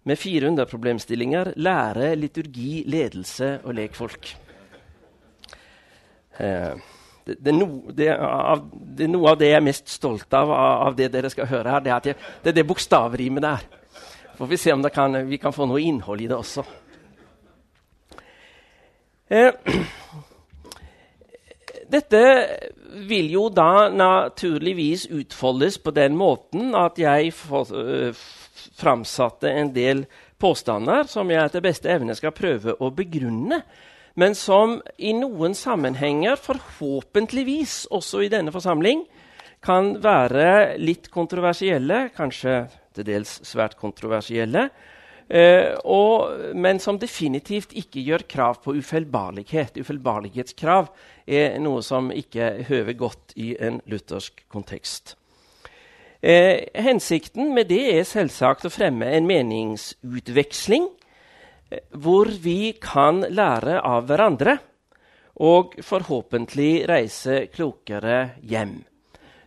med 0.03 0.20
400 0.20 0.65
problemstillinger. 0.65 1.53
Lære, 1.55 2.15
liturgi, 2.15 2.84
ledelse 2.88 3.60
og 3.63 3.74
lekfolk. 3.74 4.45
Eh, 6.38 6.75
det, 7.25 7.38
det, 7.39 7.50
er 7.50 7.58
no, 7.58 7.68
det, 7.89 8.10
av, 8.13 8.62
det, 8.72 9.08
er 9.08 9.12
noe 9.13 9.32
av 9.32 9.39
det 9.39 9.50
jeg 9.50 9.60
er 9.60 9.65
mest 9.65 9.89
stolt 9.89 10.34
av 10.38 10.51
av 10.54 10.96
det 10.98 11.10
dere 11.13 11.32
skal 11.34 11.50
høre 11.50 11.74
her. 11.74 11.84
Det 11.86 11.94
er, 11.94 12.10
jeg, 12.12 12.22
det, 12.44 12.51
er 12.51 12.58
det 12.60 12.68
bokstavrimet 12.70 13.46
der. 13.46 13.68
Får 14.36 14.51
vi 14.51 14.60
se 14.60 14.74
om 14.75 14.84
kan, 14.94 15.22
vi 15.30 15.39
kan 15.42 15.56
få 15.56 15.68
noe 15.70 15.82
innhold 15.82 16.22
i 16.22 16.30
det 16.30 16.38
også. 16.38 16.65
Eh, 19.27 19.51
dette 21.96 22.24
vil 23.10 23.32
jo 23.34 23.48
da 23.50 23.89
naturligvis 23.89 25.08
utfoldes 25.12 25.80
på 25.84 25.92
den 25.96 26.15
måten 26.18 26.75
at 26.77 27.00
jeg 27.00 27.34
uh, 27.51 28.15
framsatte 28.77 29.51
en 29.51 29.74
del 29.75 30.06
påstander 30.42 31.10
som 31.10 31.30
jeg 31.32 31.44
etter 31.44 31.63
beste 31.63 31.92
evne 31.92 32.15
skal 32.15 32.36
prøve 32.36 32.75
å 32.80 32.92
begrunne, 32.96 33.62
men 34.15 34.36
som 34.36 34.79
i 34.98 35.12
noen 35.15 35.55
sammenhenger, 35.57 36.39
forhåpentligvis 36.39 37.86
også 37.91 38.24
i 38.25 38.31
denne 38.31 38.53
forsamling, 38.55 39.03
kan 39.65 39.95
være 40.03 40.77
litt 40.79 41.10
kontroversielle, 41.13 42.10
kanskje 42.15 42.65
til 42.95 43.07
dels 43.07 43.39
svært 43.48 43.75
kontroversielle, 43.79 44.69
eh, 45.27 45.74
og, 45.84 46.53
men 46.55 46.79
som 46.79 47.00
definitivt 47.01 47.75
ikke 47.75 48.03
gjør 48.05 48.27
krav 48.29 48.62
på 48.63 48.77
ufeilbarlighet. 48.77 49.81
Ufeilbarlighetskrav 49.81 50.91
er 51.25 51.60
noe 51.60 51.84
som 51.84 52.12
ikke 52.13 52.67
høver 52.69 53.00
godt 53.00 53.36
i 53.36 53.55
en 53.60 53.81
luthersk 53.89 54.45
kontekst. 54.53 55.17
Eh, 56.25 56.72
hensikten 56.81 57.51
med 57.53 57.67
det 57.69 57.84
er 57.98 58.07
selvsagt 58.07 58.65
å 58.65 58.74
fremme 58.74 59.12
en 59.13 59.27
meningsutveksling 59.29 60.88
hvor 61.91 62.29
vi 62.41 62.75
kan 62.82 63.24
lære 63.29 63.79
av 63.84 64.08
hverandre 64.10 64.58
og 65.46 65.75
forhåpentlig 65.84 66.86
reise 66.89 67.46
klokere 67.51 68.38
hjem. 68.44 68.77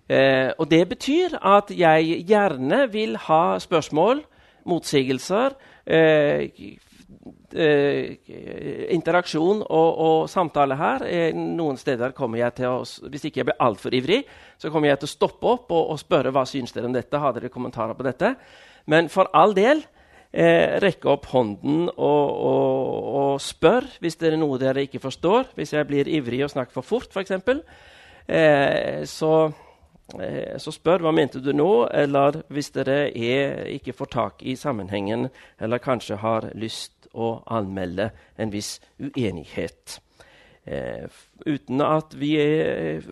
Eh, 0.09 0.51
og 0.57 0.69
det 0.71 0.83
betyr 0.89 1.37
at 1.45 1.71
jeg 1.73 2.23
gjerne 2.29 2.87
vil 2.93 3.17
ha 3.29 3.59
spørsmål, 3.61 4.23
motsigelser, 4.69 5.57
eh, 5.87 6.49
eh, 7.53 8.17
interaksjon 8.95 9.63
og, 9.63 9.91
og, 9.99 10.29
samtale 10.29 10.77
her. 10.77 11.05
Eh, 11.05 11.37
noen 11.37 11.77
steder 11.77 12.13
kommer 12.17 12.39
jeg 12.39 12.55
til 12.61 12.69
å 12.69 12.81
Hvis 12.85 13.29
ikke 13.29 13.43
jeg 13.43 13.51
blir 13.51 13.61
altfor 13.61 13.95
ivrig, 13.95 14.23
så 14.59 14.71
kommer 14.71 14.89
jeg 14.89 15.01
til 15.01 15.09
å 15.09 15.17
stoppe 15.17 15.47
opp 15.47 15.73
og, 15.73 15.93
og 15.93 16.01
spørre 16.01 16.33
hva 16.33 16.45
syns 16.49 16.73
dere 16.73 16.89
om 16.89 16.97
dette. 16.97 17.21
Har 17.21 17.33
dere 17.37 17.53
kommentarer 17.53 17.95
på 17.95 18.05
dette? 18.07 18.35
Men 18.87 19.09
for 19.09 19.29
all 19.37 19.55
del, 19.55 19.85
eh, 20.33 20.79
rekke 20.83 21.09
opp 21.11 21.29
hånden 21.33 21.89
og, 21.89 22.27
og, 22.49 23.07
og, 23.21 23.41
spør 23.43 23.87
hvis 24.03 24.19
det 24.21 24.33
er 24.33 24.41
noe 24.41 24.59
dere 24.61 24.85
ikke 24.87 25.03
forstår. 25.03 25.55
Hvis 25.57 25.75
jeg 25.77 25.89
blir 25.89 26.11
ivrig 26.11 26.45
og 26.47 26.53
snakker 26.55 26.81
for 26.81 26.87
fort, 26.87 27.15
f.eks., 27.15 27.33
eh, 28.29 29.05
så, 29.09 29.33
eh, 30.19 30.57
så 30.61 30.75
spør 30.75 31.07
hva 31.07 31.15
mente 31.17 31.43
du 31.45 31.53
nå, 31.57 31.87
eller 31.93 32.43
hvis 32.53 32.73
dere 32.77 33.01
er, 33.13 33.65
ikke 33.79 33.97
får 33.97 34.13
tak 34.15 34.45
i 34.45 34.57
sammenhengen, 34.59 35.29
eller 35.61 35.85
kanskje 35.85 36.21
har 36.25 36.51
lyst 36.59 37.09
å 37.15 37.39
anmelde 37.51 38.11
en 38.39 38.53
viss 38.53 38.77
uenighet. 39.01 40.01
Eh, 40.69 41.09
uten, 41.47 41.81
at 41.81 42.13
vi, 42.19 42.35
eh, 42.37 43.05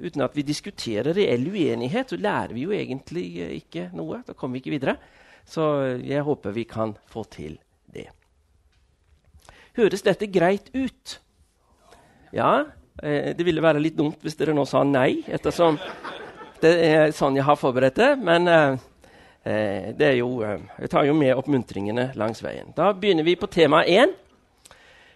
uten, 0.00 0.22
at 0.24 0.36
vi, 0.36 0.46
diskuterer 0.48 1.12
reell 1.12 1.44
uenighet, 1.50 2.08
så 2.08 2.16
lærer 2.16 2.54
vi 2.56 2.64
jo 2.64 2.72
egentlig 2.72 3.26
ikke 3.58 3.90
noe. 3.92 4.22
Da 4.24 4.32
kommer 4.32 4.56
vi 4.56 4.62
ikke 4.62 4.78
videre. 4.78 4.96
Så 5.48 5.64
jeg 6.00 6.24
håper 6.24 6.54
vi 6.54 6.64
kan 6.68 6.94
få 7.10 7.24
til 7.30 7.58
det. 7.92 8.08
Høres 9.76 10.04
dette 10.04 10.28
greit 10.28 10.68
ut? 10.74 11.18
Ja? 12.32 12.64
Eh, 13.02 13.32
det 13.36 13.44
ville 13.44 13.64
være 13.64 13.80
litt 13.80 13.96
dumt 13.96 14.20
hvis 14.24 14.36
dere 14.36 14.54
nå 14.56 14.66
sa 14.68 14.82
nei, 14.84 15.22
ettersom 15.32 15.78
det 16.62 16.72
er 16.86 17.14
sånn 17.16 17.38
jeg 17.38 17.46
har 17.46 17.58
forberedt 17.58 17.98
det. 17.98 18.10
Men 18.20 18.48
eh, 18.48 18.74
eh 19.48 19.88
det 19.96 20.10
er 20.10 20.18
jo, 20.20 20.42
eh, 20.44 20.60
jeg 20.84 20.92
tar 20.92 21.08
jo 21.08 21.16
med 21.16 21.36
oppmuntringene 21.36 22.12
langs 22.20 22.44
veien. 22.44 22.72
Da 22.76 22.92
begynner 22.92 23.26
vi 23.26 23.36
på 23.36 23.50
tema 23.50 23.84
én. 23.84 24.14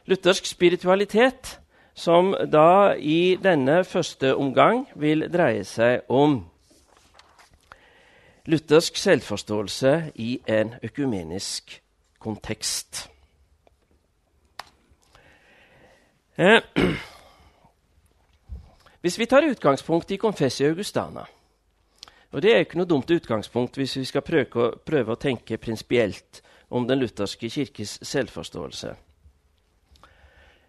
Luthersk 0.06 0.46
spiritualitet, 0.46 1.58
som 1.94 2.34
da 2.46 2.94
i 2.94 3.36
denne 3.42 3.80
første 3.84 4.34
omgang 4.36 4.84
vil 4.94 5.26
dreie 5.32 5.64
seg 5.66 6.04
om 6.08 6.44
luthersk 8.46 8.96
selvforståelse 8.96 10.12
i 10.14 10.40
en 10.46 10.74
økumenisk 10.82 11.82
kontekst. 12.18 13.10
Eh, 16.38 16.60
hvis 19.00 19.18
vi 19.18 19.26
tar 19.26 19.50
utgangspunkt 19.50 20.10
i 20.10 20.16
Confessio 20.16 20.68
Augustana 20.68 21.24
og 22.36 22.42
Det 22.42 22.52
er 22.52 22.64
ikke 22.64 22.76
noe 22.76 22.88
dumt 22.90 23.10
utgangspunkt 23.10 23.78
hvis 23.78 23.96
vi 23.96 24.04
skal 24.04 24.20
prøve, 24.20 24.70
prøve 24.84 25.14
å 25.14 25.20
tenke 25.20 25.56
prinsipielt 25.56 26.42
om 26.68 26.84
den 26.84 26.98
lutherske 27.00 27.48
kirkes 27.48 27.98
selvforståelse. 28.02 28.90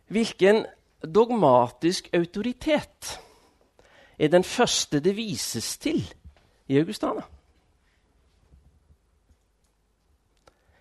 Hvilken 0.08 0.62
dogmatisk 1.04 2.08
autoritet 2.14 3.18
er 4.20 4.32
den 4.32 4.44
første 4.48 5.02
det 5.04 5.16
vises 5.18 5.76
til 5.78 6.00
i 6.68 6.80
Augustana? 6.80 7.26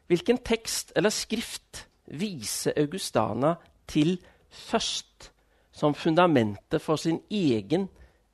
Hvilken 0.07 0.39
tekst 0.39 0.93
eller 0.97 1.11
skrift 1.11 1.87
viser 2.07 2.77
Augustana 2.79 3.55
til 3.89 4.19
først 4.51 5.31
som 5.73 5.95
fundamentet 5.95 6.83
for 6.83 6.97
sin 6.97 7.21
egen 7.31 7.89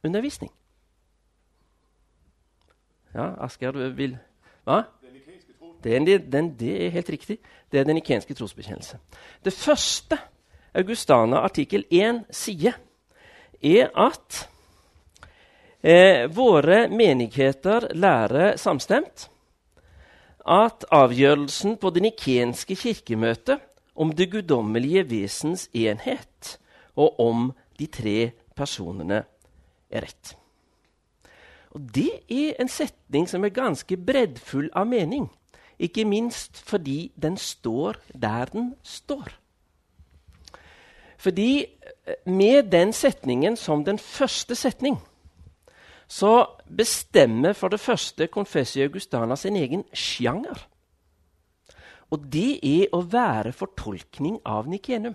undervisning? 0.05 0.53
Ja, 3.15 3.33
Asgeir, 3.45 3.73
du 3.73 3.89
vil 3.97 4.19
Hva? 4.65 4.83
Den, 5.83 6.07
den, 6.07 6.53
det 6.55 6.87
er 6.87 6.93
helt 6.95 7.11
riktig. 7.11 7.39
Det 7.73 7.81
er 7.81 7.85
den 7.85 7.97
ikenske 7.99 8.35
trosbekjennelse. 8.35 8.99
Det 9.45 9.53
første 9.53 10.19
Augustana 10.75 11.41
artikkel 11.43 11.85
1 11.91 12.23
sier, 12.31 12.77
er 13.63 13.91
at 13.99 14.39
eh, 15.83 16.31
våre 16.31 16.87
menigheter 16.89 17.89
lærer 17.95 18.57
samstemt 18.57 19.29
at 20.47 20.85
avgjørelsen 20.91 21.77
på 21.79 21.91
det 21.95 22.03
nikenske 22.03 22.77
kirkemøtet 22.77 23.63
om 23.95 24.13
det 24.13 24.31
guddommelige 24.33 25.05
vesens 25.11 25.69
enhet 25.75 26.57
og 26.97 27.21
om 27.21 27.51
de 27.79 27.87
tre 27.87 28.33
personene 28.57 29.23
er 29.91 30.07
rett. 30.07 30.35
Og 31.73 31.81
Det 31.95 32.11
er 32.29 32.57
en 32.61 32.69
setning 32.69 33.29
som 33.29 33.45
er 33.45 33.55
ganske 33.55 33.97
breddfull 33.97 34.69
av 34.77 34.87
mening, 34.87 35.31
ikke 35.79 36.05
minst 36.05 36.59
fordi 36.59 37.13
den 37.17 37.37
står 37.37 37.97
der 38.13 38.53
den 38.53 38.75
står. 38.83 39.33
Fordi 41.17 41.65
eh, 41.65 42.19
med 42.27 42.71
den 42.73 42.93
setningen 42.93 43.57
som 43.57 43.85
den 43.85 43.99
første 43.99 44.55
setning 44.55 44.99
så 46.13 46.33
bestemmer 46.69 47.57
for 47.57 47.73
det 47.73 47.81
første 47.81 48.29
Confessio 48.29 48.85
Augustana 48.85 49.37
sin 49.39 49.57
egen 49.57 49.85
sjanger. 49.97 50.59
Og 52.13 52.27
det 52.33 52.59
er 52.61 52.93
å 52.93 53.01
være 53.09 53.55
fortolkning 53.57 54.37
av 54.45 54.69
Nikenum. 54.69 55.15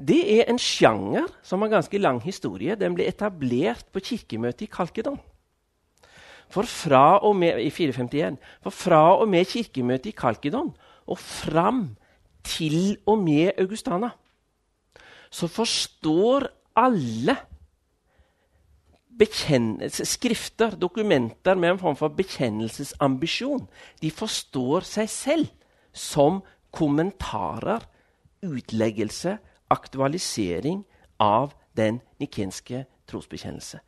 Det 0.00 0.20
er 0.38 0.48
en 0.48 0.60
sjanger 0.60 1.26
som 1.44 1.60
har 1.60 1.74
ganske 1.74 2.00
lang 2.00 2.22
historie. 2.24 2.78
Den 2.80 2.96
ble 2.96 3.04
etablert 3.10 3.90
på 3.92 4.00
kirkemøtet 4.00 4.64
i 4.64 4.70
Kalkedon. 4.72 5.18
For 6.50 6.66
fra 6.66 7.20
og 7.20 7.36
med, 7.36 7.60
i 7.60 7.68
451, 7.70 8.40
for 8.64 8.74
fra 8.74 9.02
og 9.20 9.28
med 9.30 9.44
kirkemøtet 9.52 10.14
i 10.14 10.16
Kalkedon 10.16 10.72
og 11.06 11.20
fram 11.20 11.84
til 12.46 12.96
og 13.04 13.20
med 13.20 13.52
Augustana 13.60 14.14
så 15.30 15.46
forstår 15.46 16.48
alle 16.80 17.36
skrifter, 19.20 20.76
dokumenter 20.76 21.54
med 21.54 21.70
en 21.74 21.78
form 21.78 21.96
for 21.96 22.08
bekjennelsesambisjon. 22.08 23.68
De 24.00 24.10
forstår 24.10 24.86
seg 24.88 25.08
selv 25.08 25.48
som 25.92 26.40
kommentarer, 26.72 27.84
utleggelse, 28.42 29.36
aktualisering 29.70 30.84
av 31.20 31.52
den 31.76 32.00
nikenske 32.20 32.86
trosbekjennelse. 33.10 33.80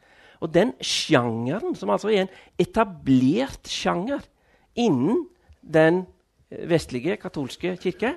Og 0.43 0.51
den 0.55 0.75
sjangeren, 0.83 1.77
som 1.79 1.91
altså 1.95 2.11
er 2.11 2.25
en 2.25 2.35
etablert 2.61 3.71
sjanger 3.71 4.25
innen 4.75 5.27
den 5.63 6.05
vestlige 6.51 7.17
katolske 7.17 7.77
kirke, 7.81 8.17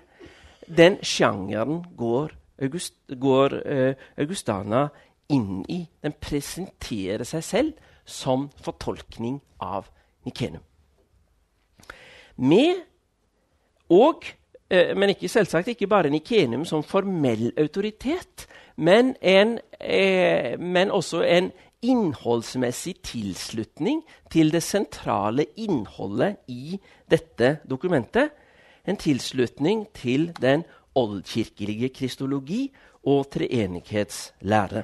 den 0.65 0.97
sjangeren 1.05 1.83
går, 1.97 2.33
August, 2.61 2.95
går 3.19 3.53
uh, 3.67 3.93
Augustana 4.17 4.87
inn. 5.29 5.63
Den 6.03 6.15
presenterer 6.21 7.23
seg 7.27 7.43
selv 7.43 7.73
som 8.05 8.49
fortolkning 8.61 9.39
av 9.59 9.89
Nikenum. 10.25 10.61
Med 12.37 12.83
og, 13.89 14.25
eh, 14.69 14.95
men 14.97 15.09
ikke, 15.09 15.29
selvsagt 15.29 15.67
ikke 15.67 15.87
bare 15.87 16.09
Nikenum 16.09 16.65
som 16.65 16.83
formell 16.83 17.51
autoritet, 17.57 18.47
men, 18.77 19.15
en, 19.21 19.59
eh, 19.79 20.59
men 20.59 20.91
også 20.91 21.21
en 21.21 21.51
innholdsmessig 21.81 22.95
tilslutning 23.03 24.01
til 24.31 24.51
det 24.51 24.63
sentrale 24.63 25.45
innholdet 25.57 26.37
i 26.47 26.79
dette 27.11 27.59
dokumentet. 27.69 28.31
En 28.87 28.97
tilslutning 28.97 29.87
til 29.93 30.31
den 30.41 30.63
oldkirkelige 30.95 31.89
kristologi 31.89 32.73
og 33.05 33.29
treenighetslære. 33.31 34.83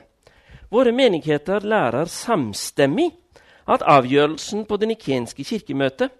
Våre 0.71 0.91
menigheter 0.95 1.65
lærer 1.67 2.07
samstemmig 2.07 3.09
at 3.67 3.83
avgjørelsen 3.83 4.63
på 4.65 4.77
det 4.79 4.87
nikenske 4.87 5.43
kirkemøtet 5.43 6.13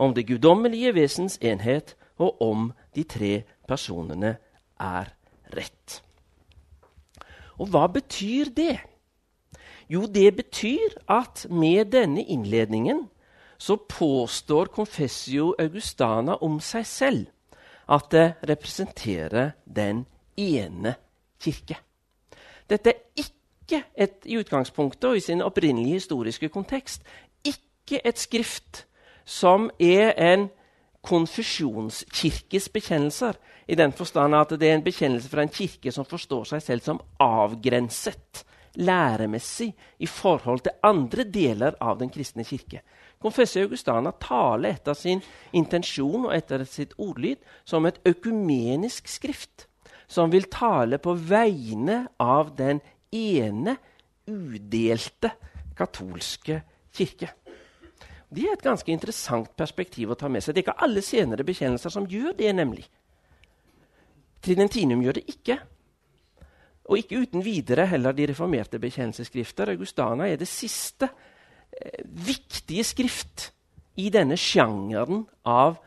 om 0.00 0.14
det 0.16 0.26
guddommelige 0.30 0.94
vesens 0.96 1.36
enhet 1.44 1.92
og 2.16 2.40
om 2.42 2.70
de 2.96 3.04
tre 3.04 3.32
personene 3.68 4.38
er 4.80 5.12
rett. 5.52 6.00
Og 7.58 7.68
hva 7.68 7.84
betyr 7.92 8.48
det? 8.56 8.78
Jo, 9.88 10.06
det 10.06 10.36
betyr 10.36 10.96
at 11.08 11.46
med 11.50 11.92
denne 11.92 12.24
innledningen 12.24 13.06
så 13.58 13.76
påstår 13.76 14.70
Confessio 14.72 15.54
Augustana 15.58 16.38
om 16.40 16.60
seg 16.64 16.86
selv 16.86 17.26
at 17.88 18.08
det 18.12 18.26
representerer 18.48 19.56
den 19.64 20.06
ene 20.36 20.94
kirke. 21.40 21.76
Dette 22.68 22.92
er 22.92 23.04
ikke 23.16 23.37
ikke 23.68 23.84
et, 23.94 24.24
i 24.24 24.38
utgangspunktet 24.40 25.04
og 25.10 25.16
i 25.16 25.24
sin 25.24 25.44
opprinnelige 25.44 26.00
historiske 26.00 26.48
kontekst 26.48 27.04
ikke 27.44 28.00
et 28.04 28.18
skrift 28.18 28.86
som 29.28 29.68
er 29.78 30.14
en 30.16 30.48
konfusjonskirkes 31.04 32.68
bekjennelser, 32.72 33.36
i 33.68 33.76
den 33.76 33.92
forstand 33.92 34.34
at 34.34 34.54
det 34.56 34.70
er 34.70 34.78
en 34.78 34.84
bekjennelse 34.84 35.28
fra 35.28 35.44
en 35.44 35.52
kirke 35.52 35.92
som 35.92 36.06
forstår 36.08 36.48
seg 36.48 36.64
selv 36.64 36.84
som 36.84 37.00
avgrenset, 37.20 38.44
læremessig 38.80 39.68
i 40.00 40.08
forhold 40.08 40.64
til 40.64 40.80
andre 40.84 41.24
deler 41.28 41.76
av 41.80 41.98
den 42.00 42.10
kristne 42.12 42.44
kirke. 42.48 42.80
Konfessor 43.20 43.66
Augustana 43.66 44.12
taler 44.22 44.76
etter 44.76 44.96
sin 44.96 45.20
intensjon 45.52 46.28
og 46.28 46.34
etter 46.36 46.64
sitt 46.64 46.94
ordlyd 46.96 47.40
som 47.66 47.86
et 47.88 47.98
økumenisk 48.06 49.08
skrift, 49.10 49.66
som 50.08 50.32
vil 50.32 50.48
tale 50.48 51.00
på 51.02 51.12
vegne 51.12 52.06
av 52.22 52.54
den 52.56 52.80
ene, 53.14 53.76
udelte 54.28 55.32
katolske 55.78 56.60
kirke. 56.94 57.32
Det 58.28 58.44
er 58.44 58.58
et 58.58 58.64
ganske 58.64 58.92
interessant 58.92 59.54
perspektiv 59.56 60.12
å 60.12 60.18
ta 60.18 60.28
med 60.28 60.44
seg. 60.44 60.54
Det 60.54 60.60
er 60.60 60.66
ikke 60.66 60.84
alle 60.84 61.02
senere 61.04 61.46
bekjennelser 61.48 61.92
som 61.94 62.08
gjør 62.08 62.36
det, 62.36 62.50
nemlig. 62.56 62.84
Tridentinium 64.44 65.02
gjør 65.06 65.18
det 65.18 65.24
ikke. 65.32 65.56
Og 66.88 67.00
ikke 67.00 67.22
uten 67.24 67.44
videre 67.44 67.86
heller 67.88 68.16
de 68.16 68.28
reformerte 68.28 68.80
bekjennelsesskrifter. 68.80 69.72
Augustana 69.72 70.28
er 70.28 70.40
det 70.40 70.48
siste 70.48 71.08
eh, 71.08 72.04
viktige 72.04 72.84
skrift 72.84 73.50
i 73.98 74.08
denne 74.12 74.36
sjangeren 74.40 75.24
av 75.48 75.80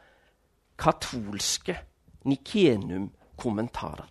katolske 0.81 1.77
Nikenum-kommentarer. 2.25 4.10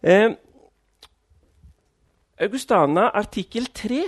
Eh, 0.00 0.30
Augustana 2.40 3.10
artikkel 3.14 3.66
3 3.74 4.04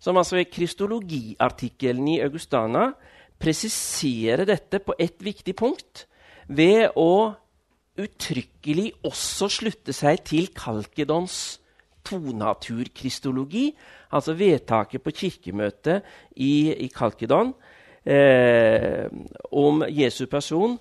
som 0.00 0.16
altså 0.16 0.40
er 0.40 0.48
kristologiartikkelen 0.48 2.08
i 2.08 2.20
Augustana, 2.24 2.90
presiserer 3.40 4.46
dette 4.48 4.80
på 4.84 4.96
ett 5.00 5.20
viktig 5.24 5.54
punkt 5.56 6.06
ved 6.48 6.96
å 6.96 7.32
uttrykkelig 8.00 8.90
også 9.04 9.48
slutte 9.52 9.92
seg 9.96 10.22
til 10.24 10.48
Kalkedons 10.56 11.60
tonaturkristologi, 12.04 13.70
altså 14.16 14.34
vedtaket 14.36 15.04
på 15.04 15.12
kirkemøtet 15.12 16.06
i, 16.36 16.72
i 16.72 16.88
Kalkedon 16.92 17.52
eh, 18.04 19.04
om 19.52 19.84
Jesu 19.88 20.24
person 20.32 20.78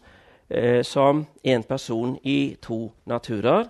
eh, 0.48 0.80
som 0.88 1.26
en 1.44 1.68
person 1.68 2.16
i 2.24 2.56
to 2.64 2.86
naturer. 3.06 3.68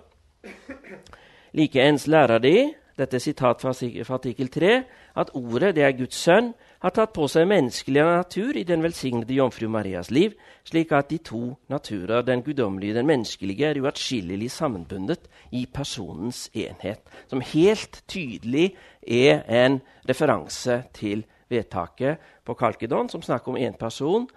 Likeens 1.58 2.06
lærer 2.06 2.38
de 2.38 2.54
dette 3.00 3.16
er 3.16 3.22
sitat 3.22 3.62
fra, 3.62 3.72
fra 3.72 4.18
artikkel 4.18 4.50
3, 4.52 4.72
at 5.16 5.30
ordet, 5.34 5.74
det 5.76 5.84
er 5.86 5.96
Guds 5.96 6.18
sønn, 6.20 6.52
har 6.80 6.92
tatt 6.96 7.12
på 7.16 7.26
seg 7.28 7.46
menneskelig 7.48 8.02
natur 8.04 8.56
i 8.56 8.64
den 8.68 8.82
velsignede 8.84 9.36
jomfru 9.36 9.68
Marias 9.72 10.10
liv, 10.12 10.34
slik 10.68 10.92
at 10.96 11.10
de 11.12 11.18
to 11.24 11.54
naturer, 11.72 12.24
den 12.26 12.44
guddommelige 12.44 12.94
og 12.94 13.00
den 13.00 13.08
menneskelige, 13.08 13.70
er 13.70 13.80
uatskillelig 13.80 14.50
sammenbundet 14.52 15.28
i 15.56 15.66
personens 15.72 16.48
enhet, 16.52 17.00
som 17.28 17.44
helt 17.52 18.02
tydelig 18.08 18.74
er 19.06 19.44
en 19.64 19.80
referanse 20.08 20.82
til 20.96 21.24
vedtaket 21.50 22.20
på 22.44 22.54
Kalkedon, 22.54 23.08
som 23.08 23.24
snakker 23.24 23.52
om 23.52 23.60
én 23.60 23.76
person 23.80 24.28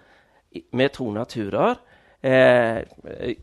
med 0.72 0.92
to 0.96 1.10
naturer, 1.12 1.80
eh, 2.22 2.80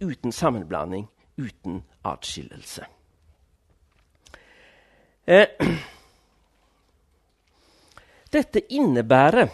uten 0.02 0.32
sammenblanding, 0.32 1.10
uten 1.42 1.82
atskillelse. 2.06 2.86
Eh, 5.28 5.48
dette 8.36 8.64
innebærer 8.70 9.48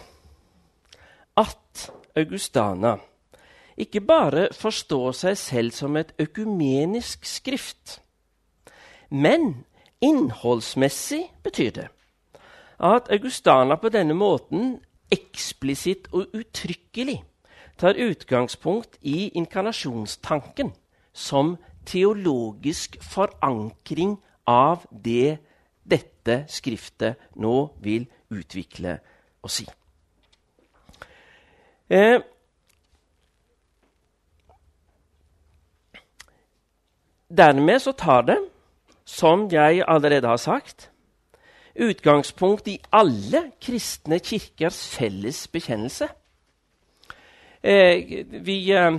at 1.36 1.90
Augustana 2.16 2.96
ikke 3.78 4.00
bare 4.00 4.48
forstår 4.52 5.12
seg 5.14 5.38
selv 5.38 5.76
som 5.76 5.96
et 5.96 6.14
økumenisk 6.18 7.26
skrift, 7.26 8.00
men 9.10 9.64
innholdsmessig 10.02 11.22
betyr 11.42 11.70
det 11.70 11.88
at 12.78 13.10
Augustana 13.10 13.76
på 13.76 13.90
denne 13.90 14.14
måten 14.14 14.76
eksplisitt 15.10 16.08
og 16.12 16.34
uttrykkelig 16.36 17.22
tar 17.78 17.98
utgangspunkt 17.98 18.98
i 19.02 19.30
inkarnasjonstanken 19.34 20.72
som 21.12 21.56
teologisk 21.88 22.98
forankring 23.02 24.18
av 24.48 24.84
det 24.92 25.38
dette 25.88 26.42
skriftet 26.52 27.30
nå 27.40 27.54
vil 27.84 28.04
utvikle 28.34 28.98
og 29.42 29.52
si. 29.52 29.64
Eh, 31.88 32.20
dermed 37.28 37.80
så 37.80 37.92
tar 37.96 38.28
det, 38.28 38.38
som 39.08 39.48
jeg 39.52 39.82
allerede 39.88 40.28
har 40.28 40.36
sagt, 40.36 40.90
utgangspunkt 41.78 42.68
i 42.68 42.76
alle 42.92 43.52
kristne 43.62 44.18
kirkers 44.18 44.82
felles 44.92 45.46
bekjennelse. 45.48 46.08
Eh, 47.62 48.26
vi, 48.44 48.72
eh, 48.72 48.98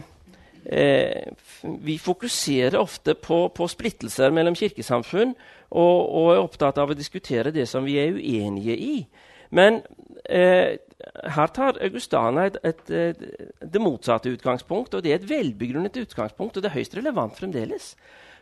eh 0.70 1.32
vi, 1.64 1.98
fokuserer 1.98 2.78
ofte 2.80 3.16
på, 3.16 3.48
på, 3.56 3.68
splittelser 3.68 4.32
mellom 4.32 4.56
kirkesamfunn 4.56 5.34
og, 5.70 5.98
og, 6.10 6.28
er 6.34 6.44
opptatt 6.44 6.78
av 6.82 6.92
å 6.92 6.98
diskutere 6.98 7.52
det 7.52 7.68
som 7.70 7.86
vi 7.88 7.98
er 8.02 8.16
uenige 8.16 8.78
i. 8.78 8.96
Men 9.56 9.82
eh, 10.30 10.78
her 11.36 11.52
tar 11.56 11.80
Augustana 11.84 12.48
et, 12.50 12.58
et, 12.64 12.90
et, 12.92 13.22
det 13.60 13.82
motsatte 13.82 14.32
utgangspunkt, 14.34 14.94
og 14.94 15.04
det 15.04 15.14
er 15.14 15.22
et 15.22 15.30
velbegrunnet 15.30 15.98
utgangspunkt, 16.04 16.58
og 16.58 16.64
det 16.64 16.72
er 16.72 16.78
høyst 16.78 16.98
relevant 17.00 17.38
fremdeles. 17.40 17.94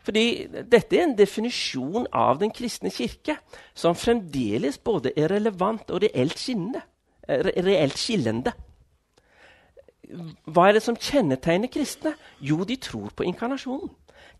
Fordi 0.07 0.47
dette 0.71 0.95
er 0.95 1.03
en 1.03 1.17
definisjon 1.17 2.07
av 2.15 2.39
den 2.39 2.53
kristne 2.55 2.91
kirke 2.93 3.35
som 3.75 3.97
fremdeles 3.97 4.79
både 4.79 5.11
er 5.19 5.33
relevant 5.33 5.89
og 5.91 6.03
reelt, 6.05 6.39
skinnende, 6.39 6.83
eh, 7.27 7.51
reelt 7.65 7.99
skillende. 7.99 8.53
Hva 10.45 10.67
er 10.67 10.77
det 10.77 10.83
som 10.85 10.95
kjennetegner 10.95 11.67
kristne? 11.67 12.13
Jo, 12.39 12.63
de 12.63 12.75
tror 12.75 13.11
på 13.15 13.23
inkarnasjonen. 13.27 13.89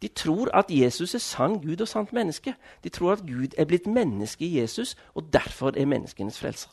De 0.01 0.07
tror 0.07 0.49
at 0.53 0.69
Jesus 0.69 1.15
er 1.15 1.19
sann 1.19 1.59
Gud 1.61 1.81
og 1.81 1.87
sant 1.87 2.13
menneske. 2.13 2.53
De 2.83 2.89
tror 2.89 3.11
at 3.17 3.25
Gud 3.27 3.57
er 3.57 3.65
blitt 3.65 3.87
menneske 3.87 4.45
i 4.45 4.59
Jesus, 4.59 4.95
og 5.15 5.33
derfor 5.33 5.73
er 5.77 5.85
menneskenes 5.85 6.39
frelser. 6.39 6.69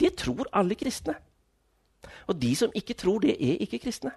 Det 0.00 0.14
tror 0.14 0.46
alle 0.52 0.74
kristne. 0.74 1.14
Og 2.26 2.42
de 2.42 2.56
som 2.56 2.72
ikke 2.74 2.94
tror 2.94 3.18
det, 3.18 3.30
er 3.30 3.56
ikke 3.60 3.78
kristne. 3.78 4.10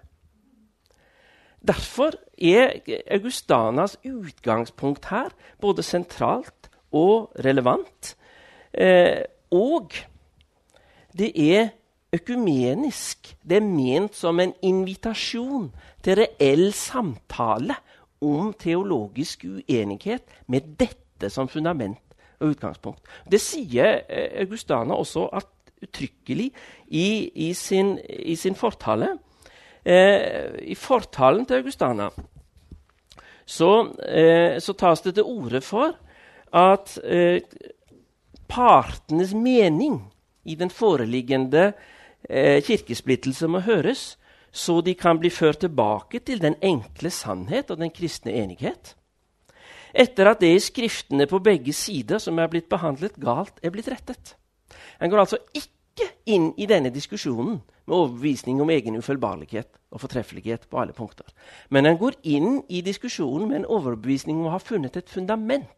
Derfor 1.66 2.12
er 2.38 2.80
Augustanas 3.10 3.98
utgangspunkt 4.04 5.06
her 5.06 5.28
både 5.60 5.82
sentralt 5.82 6.70
og 6.92 7.32
relevant. 7.44 8.16
Eh, 8.74 9.22
og 9.50 9.92
det 11.18 11.54
er 11.54 11.68
økumenisk. 12.12 13.32
Det 13.42 13.56
er 13.56 13.66
ment 13.66 14.16
som 14.16 14.40
en 14.40 14.52
invitasjon 14.62 15.70
til 16.04 16.20
reell 16.20 16.72
samtale 16.76 17.76
om 18.22 18.52
teologisk 18.58 19.46
uenighet 19.48 20.22
med 20.46 20.74
dette 20.78 21.30
som 21.32 21.48
fundament 21.48 21.98
og 22.42 22.52
utgangspunkt. 22.52 23.00
Det 23.30 23.40
sier 23.40 24.02
eh, 24.08 24.42
Augustana 24.42 24.94
også 24.98 25.28
uttrykkelig 25.82 26.50
i, 26.88 27.30
i, 27.48 27.52
sin, 27.54 27.96
i 28.02 28.36
sin, 28.36 28.54
fortale. 28.54 29.16
Eh, 29.84 30.60
I 30.62 30.76
fortalen 30.78 31.46
til 31.46 31.62
Augustana 31.62 32.10
så, 33.46 33.70
eh, 34.06 34.60
så 34.60 34.72
tas 34.78 35.02
det 35.02 35.16
til 35.16 35.26
orde 35.26 35.60
for 35.60 35.96
at 36.52 36.98
eh, 37.04 37.40
partenes 38.48 39.34
mening 39.34 39.98
i 40.44 40.54
den 40.54 40.70
foreliggende 40.70 41.72
eh, 42.32 42.62
kirkesplittelse 42.64 43.48
må 43.48 43.60
høres, 43.66 44.16
så 44.52 44.80
de 44.84 44.94
kan 44.94 45.20
bli 45.20 45.30
ført 45.32 45.62
tilbake 45.64 46.20
til 46.20 46.40
den 46.42 46.56
enkle 46.62 47.10
sannhet 47.10 47.70
og 47.70 47.80
den 47.80 47.92
kristne 47.92 48.32
enighet. 48.32 48.94
Etter 49.92 50.30
at 50.30 50.40
det 50.40 50.54
i 50.54 50.60
skriftene 50.60 51.26
på 51.28 51.40
begge 51.44 51.72
sider 51.76 52.20
som 52.20 52.38
er 52.40 52.48
blitt 52.52 52.68
behandlet 52.72 53.18
galt, 53.20 53.60
er 53.62 53.72
blitt 53.72 53.90
rettet. 53.92 54.36
En 55.00 55.12
går 55.12 55.24
altså 55.24 55.40
ikke 55.52 56.08
inn 56.26 56.52
i 56.56 56.68
denne 56.68 56.92
diskusjonen 56.92 57.60
med 57.84 57.96
overbevisning 57.96 58.60
om 58.62 58.70
egen 58.72 58.96
ufeilbarlighet 58.96 59.68
og 59.92 60.00
fortreffelighet 60.00 60.68
på 60.70 60.80
alle 60.80 60.96
punkter. 60.96 61.28
Men 61.68 61.86
en 61.86 61.98
går 62.00 62.16
inn 62.24 62.62
i 62.68 62.80
diskusjonen 62.84 63.48
med 63.50 63.60
en 63.60 63.68
overbevisning 63.68 64.40
om 64.40 64.48
å 64.48 64.56
ha 64.56 64.62
funnet 64.62 64.96
et 64.96 65.12
fundament 65.12 65.68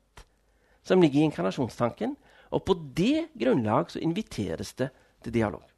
som 0.84 1.02
ligger 1.02 1.22
i 1.22 1.28
inkarnasjonstanken, 1.30 2.14
og 2.54 2.66
på 2.68 2.76
det 2.94 3.30
grunnlag 3.40 3.90
så 3.90 4.02
inviteres 4.04 4.74
det 4.78 4.90
til 5.24 5.34
dialog. 5.34 5.73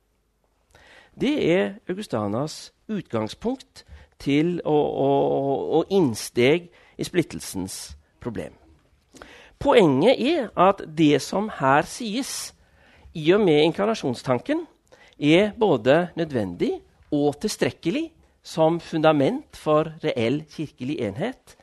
Det 1.16 1.34
er 1.50 1.78
Augustanas 1.88 2.72
utgangspunkt 2.92 3.84
til 4.20 4.58
å 4.64 5.82
innsteg 5.92 6.68
i 6.96 7.06
splittelsens 7.06 7.96
problem. 8.20 8.52
Poenget 9.56 10.20
er 10.20 10.50
at 10.60 10.82
det 10.98 11.22
som 11.24 11.48
her 11.60 11.88
sies, 11.88 12.52
i 13.16 13.30
og 13.32 13.40
med 13.46 13.62
inkarnasjonstanken, 13.64 14.66
er 15.16 15.54
både 15.56 16.10
nødvendig 16.16 16.74
og 17.16 17.38
tilstrekkelig 17.40 18.10
som 18.44 18.76
fundament 18.80 19.56
for 19.56 19.94
reell 20.04 20.42
kirkelig 20.52 20.98
enhet. 21.08 21.56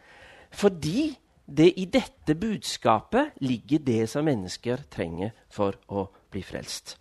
Fordi 0.50 1.14
det 1.46 1.70
i 1.78 1.86
dette 1.86 2.34
budskapet 2.40 3.38
ligger 3.46 3.86
det 3.86 4.10
som 4.10 4.26
mennesker 4.26 4.88
trenger 4.90 5.36
for 5.54 5.78
å 5.94 6.08
bli 6.34 6.42
frelst. 6.42 6.98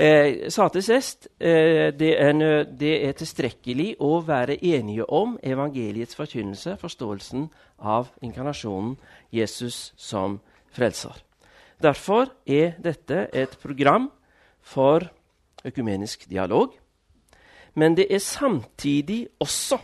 Eh, 0.00 0.48
sa 0.48 0.64
til 0.72 0.86
eh, 0.88 1.90
det, 1.92 2.14
er, 2.16 2.64
det 2.64 2.92
er 3.04 3.12
tilstrekkelig 3.12 3.98
å 4.00 4.22
være 4.24 4.56
enige 4.64 5.04
om 5.04 5.34
evangeliets 5.44 6.16
forkynnelse, 6.16 6.78
forståelsen 6.80 7.50
av 7.84 8.08
inkarnasjonen, 8.24 8.94
Jesus 9.28 9.92
som 10.00 10.38
frelser. 10.72 11.12
Derfor 11.84 12.32
er 12.48 12.78
dette 12.80 13.26
et 13.28 13.58
program 13.60 14.08
for 14.62 15.04
økumenisk 15.68 16.24
dialog. 16.30 16.72
Men 17.74 17.92
det 17.94 18.08
er 18.08 18.24
samtidig 18.24 19.26
også 19.38 19.82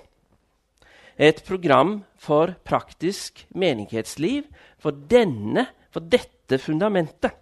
et 1.19 1.45
program 1.45 2.07
for 2.17 2.57
praktisk 2.65 3.45
menighetsliv. 3.53 4.49
For, 4.81 4.97
denne, 4.97 5.67
for 5.93 6.01
dette 6.01 6.57
fundamentet 6.57 7.37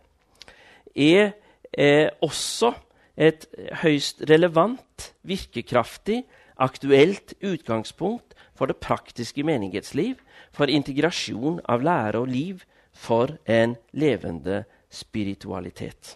er 0.95 1.37
eh, 1.79 2.09
også 2.23 2.73
et 3.17 3.47
høyst 3.83 4.25
relevant, 4.31 5.13
virkekraftig, 5.23 6.25
aktuelt 6.57 7.35
utgangspunkt 7.43 8.35
for 8.55 8.71
det 8.71 8.79
praktiske 8.83 9.43
menighetsliv, 9.47 10.19
for 10.55 10.71
integrasjon 10.71 11.61
av 11.69 11.83
lære 11.83 12.23
og 12.23 12.31
liv, 12.31 12.63
for 12.95 13.35
en 13.51 13.75
levende 13.93 14.63
spiritualitet. 14.91 16.15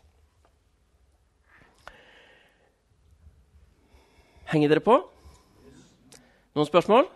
Henger 4.48 4.70
dere 4.70 4.84
på? 4.84 4.94
Noen 6.54 6.66
spørsmål? 6.70 7.10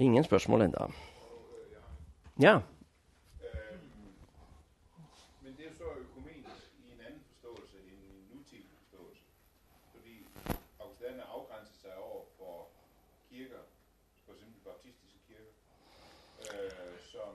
Ingen 0.00 0.24
spørsmål 0.24 0.64
ennå. 0.70 0.88
Ja. 2.40 2.60
Men 5.42 5.52
det 5.56 5.64
er 5.66 5.74
så 5.76 5.84
økumenisk 6.04 6.64
i 6.84 6.92
en 6.92 7.00
annen 7.06 7.20
forståelse 7.28 7.76
enn 7.80 7.88
en 7.92 8.22
nutidig 8.32 8.70
forståelse. 8.78 9.24
Fordi 9.92 10.14
Augustana 10.80 11.22
afgrænser 11.36 11.76
seg 11.82 11.98
over 11.98 12.24
for 12.38 12.56
kirker, 13.28 13.64
f.eks. 14.24 14.42
baptistiske 14.64 15.18
kirker, 15.28 15.52
som 17.12 17.32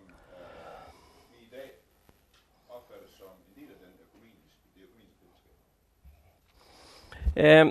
vi 1.31 1.37
i 1.45 1.49
dag 1.53 1.69
opfatter 2.69 3.09
som 3.19 3.37
en 3.45 3.53
del 3.59 3.69
av 3.75 3.79
den 3.85 3.93
økumeniske, 4.07 4.63
det 4.73 4.81
økumeniske 4.87 5.21
fellesskap. 5.21 5.57
Eh, 7.45 7.65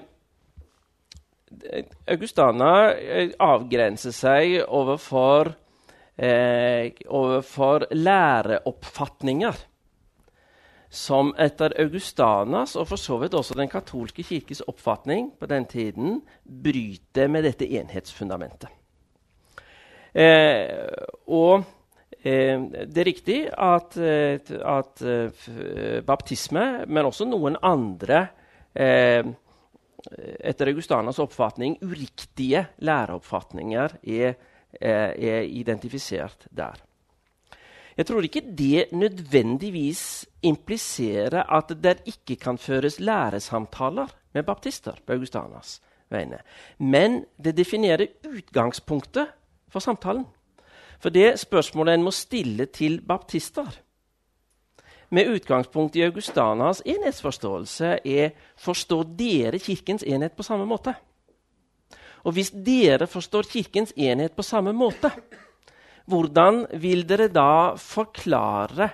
Augustana 2.14 2.72
eh, 2.94 3.30
avgrenser 3.40 4.14
seg 4.22 4.60
overfor, 4.68 5.44
eh, 5.48 5.63
overfor 6.14 7.88
læreoppfatninger 7.90 9.56
som 10.94 11.32
etter 11.40 11.74
Augustanas, 11.82 12.76
og 12.78 12.86
for 12.92 13.00
så 13.00 13.18
vidt 13.18 13.34
også 13.34 13.56
den 13.58 13.70
katolske 13.70 14.22
kirkes 14.26 14.62
oppfatning 14.70 15.32
på 15.40 15.48
den 15.50 15.66
tiden, 15.66 16.20
bryter 16.44 17.30
med 17.30 17.48
dette 17.48 17.66
enhetsfundamentet. 17.66 18.70
Eh, 20.14 20.86
og 21.26 21.64
eh, 22.22 22.62
det 22.86 23.00
er 23.02 23.08
riktig 23.08 23.38
at, 23.50 23.96
eh, 23.98 24.38
at 24.70 25.02
eh, 25.02 25.98
baptisme, 26.06 26.84
men 26.86 27.10
også 27.10 27.26
noen 27.26 27.58
andre 27.58 28.20
eh, 28.70 29.26
etter 30.44 30.70
Augustanas 30.70 31.18
oppfatning 31.18 31.80
uriktige 31.82 32.68
læreoppfatninger 32.86 33.98
er, 34.04 34.36
er, 34.80 35.40
identifisert 35.40 36.46
der. 36.50 36.74
Jeg 37.96 38.06
tror 38.06 38.26
ikke 38.26 38.42
det 38.58 38.86
nødvendigvis 38.92 40.26
impliserer 40.42 41.44
at 41.46 41.70
det 41.82 42.02
ikke 42.06 42.36
kan 42.36 42.58
føres 42.58 43.00
læresamtaler 43.00 44.06
med 44.32 44.42
baptister 44.42 44.98
på 45.06 45.12
Augustanas 45.12 45.80
vegne. 46.10 46.38
Men 46.78 47.24
det 47.44 47.56
definerer 47.56 48.06
utgangspunktet 48.26 49.26
for 49.68 49.78
samtalen. 49.78 50.26
For 50.98 51.08
det 51.08 51.38
spørsmålet 51.38 51.94
en 51.94 52.02
må 52.02 52.10
stille 52.10 52.66
til 52.66 53.00
baptister, 53.00 53.80
med 55.14 55.28
utgangspunkt 55.30 55.96
i 55.96 56.02
Augustanas 56.02 56.82
enhetsforståelse 56.86 57.98
er 58.04 58.30
forstår 58.56 59.04
dere 59.18 59.58
Kirkens 59.62 60.02
enhet 60.02 60.32
på 60.32 60.42
samme 60.42 60.66
måte? 60.66 60.94
Og 62.24 62.36
hvis 62.36 62.52
dere 62.54 63.06
forstår 63.10 63.48
Kirkens 63.52 63.92
enhet 63.96 64.36
på 64.36 64.42
samme 64.46 64.72
måte, 64.76 65.10
hvordan 66.08 66.64
vil 66.80 67.04
dere 67.08 67.30
da 67.32 67.74
forklare 67.80 68.90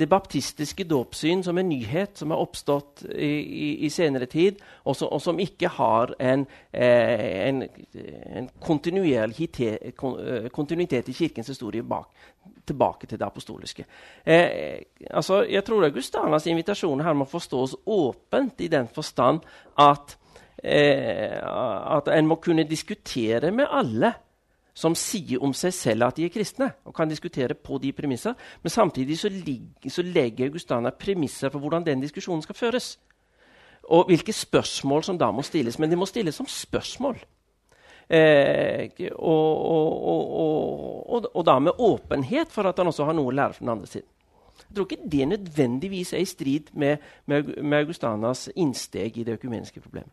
det 0.00 0.08
baptistiske 0.08 0.84
dåpssyn 0.88 1.42
som 1.44 1.58
en 1.58 1.68
nyhet 1.68 2.16
som 2.18 2.32
har 2.32 2.40
oppstått 2.40 3.02
i, 3.10 3.28
i, 3.28 3.68
i 3.84 3.90
senere 3.92 4.28
tid, 4.30 4.60
og, 4.84 4.94
så, 4.96 5.08
og, 5.10 5.20
som 5.20 5.40
ikke 5.42 5.68
har 5.76 6.14
en, 6.22 6.46
eh, 6.72 7.48
en, 7.48 7.64
en 8.40 8.48
kontinuitet, 8.62 9.90
kontinuitet 10.54 11.10
i 11.10 11.16
Kirkens 11.16 11.50
historie 11.52 11.84
bak, 11.84 12.08
tilbake 12.66 13.10
til 13.10 13.20
det 13.20 13.26
apostoliske. 13.26 13.84
Eh, 14.24 14.78
altså, 15.10 15.42
jeg 15.44 15.66
tror 15.66 15.84
Augustanas 15.84 16.48
invitasjon 16.48 17.04
her 17.04 17.18
må 17.18 17.28
forstås 17.28 17.76
åpent 17.86 18.64
i 18.64 18.70
den 18.72 18.88
forstand 18.88 19.44
at, 19.76 20.16
eh, 20.62 21.38
at 21.96 22.08
en 22.12 22.26
må 22.26 22.40
kunne 22.42 22.68
diskutere 22.68 23.50
med 23.50 23.66
alle 23.70 24.12
som 24.80 24.94
sier 24.96 25.42
om 25.42 25.52
seg 25.56 25.74
selv 25.74 26.06
at 26.06 26.18
de 26.18 26.26
er 26.26 26.32
kristne, 26.32 26.70
og 26.86 26.94
kan 26.96 27.10
diskutere 27.10 27.54
på 27.54 27.78
de 27.82 27.92
premisser. 27.92 28.36
Men 28.62 28.72
samtidig 28.72 29.18
så, 29.18 29.30
så 29.88 30.04
legger 30.06 30.48
Augustana 30.48 30.92
premisser 30.94 31.50
for 31.50 31.60
hvordan 31.60 31.84
den 31.86 32.04
diskusjonen 32.04 32.42
skal 32.46 32.58
føres. 32.58 32.94
Og 33.90 34.06
hvilke 34.06 34.32
spørsmål 34.32 35.04
som 35.04 35.18
da 35.18 35.30
må 35.34 35.42
stilles. 35.42 35.78
Men 35.78 35.90
de 35.90 35.98
må 35.98 36.06
stilles 36.06 36.36
som 36.36 36.46
spørsmål. 36.46 37.18
Eh, 38.10 38.90
og, 39.14 39.66
og, 39.70 40.30
og, 41.10 41.26
og, 41.34 41.44
da 41.46 41.58
med 41.58 41.78
åpenhet 41.78 42.50
for 42.50 42.66
at 42.66 42.78
han 42.78 42.90
også 42.90 43.06
har 43.06 43.14
noe 43.14 43.30
å 43.30 43.34
lære 43.34 43.54
fra 43.56 43.64
den 43.64 43.74
andre 43.74 43.90
siden. 43.90 44.08
Jeg 44.60 44.76
tror 44.76 44.86
ikke 44.86 45.10
det 45.12 45.28
nødvendigvis 45.28 46.12
er 46.14 46.22
i 46.22 46.28
strid 46.28 46.72
med, 46.78 47.04
med, 47.26 47.56
med 47.62 47.78
Augustanas 47.84 48.48
innsteg 48.54 49.18
i 49.18 49.24
det 49.26 49.38
økumeniske 49.38 49.82
problemet. 49.82 50.12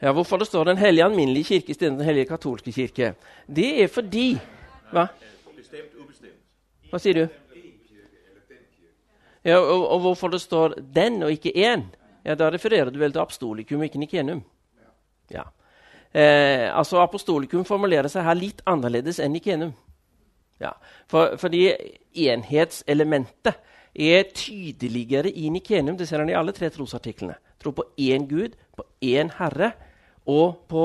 Ja, 0.00 0.12
Hvorfor 0.12 0.36
det 0.36 0.46
står 0.46 0.64
Den 0.64 0.78
hellige 0.78 1.04
alminnelige 1.04 1.44
kirke 1.44 1.70
istedenfor 1.70 1.98
Den 1.98 2.06
hellige 2.06 2.24
katolske 2.24 2.72
kirke? 2.72 3.14
Det 3.46 3.82
er 3.82 3.88
fordi 3.88 4.38
Hva? 4.92 5.06
Bestemt, 5.56 5.94
ubestemt. 6.00 6.38
Hva 6.90 6.98
sier 6.98 7.14
du? 7.14 7.28
Ja, 9.44 9.58
og, 9.58 9.88
og, 9.88 10.00
hvorfor 10.00 10.28
det 10.28 10.40
står 10.40 10.68
'den' 10.68 11.22
og 11.22 11.30
ikke 11.30 11.52
'én'? 11.56 11.82
Ja, 12.24 12.34
Da 12.34 12.50
refererer 12.50 12.90
du 12.90 12.98
vel 12.98 13.12
til 13.12 13.20
apostolikum, 13.20 13.82
ikke 13.82 13.98
nikenum? 13.98 14.42
Ja. 15.30 15.42
Eh, 16.14 16.78
altså 16.78 16.98
Apostolikum 16.98 17.64
formulerer 17.64 18.08
seg 18.08 18.24
her 18.24 18.34
litt 18.34 18.62
annerledes 18.66 19.18
enn 19.18 19.32
nikenum. 19.32 19.74
Ja. 20.60 20.70
For, 21.08 21.36
fordi 21.36 21.72
enhetselementet 22.14 23.54
er 23.94 24.22
tydeligere 24.34 25.30
i 25.30 25.48
nikenum. 25.48 25.96
Det 25.96 26.08
ser 26.08 26.18
han 26.18 26.28
i 26.28 26.32
alle 26.32 26.52
tre 26.52 26.70
trosartiklene. 26.70 27.34
Tro 27.62 27.70
på 27.70 27.84
én 27.98 28.26
Gud, 28.28 28.56
på 28.76 28.84
én 29.02 29.30
Herre 29.38 29.72
og 30.28 30.66
på, 30.68 30.84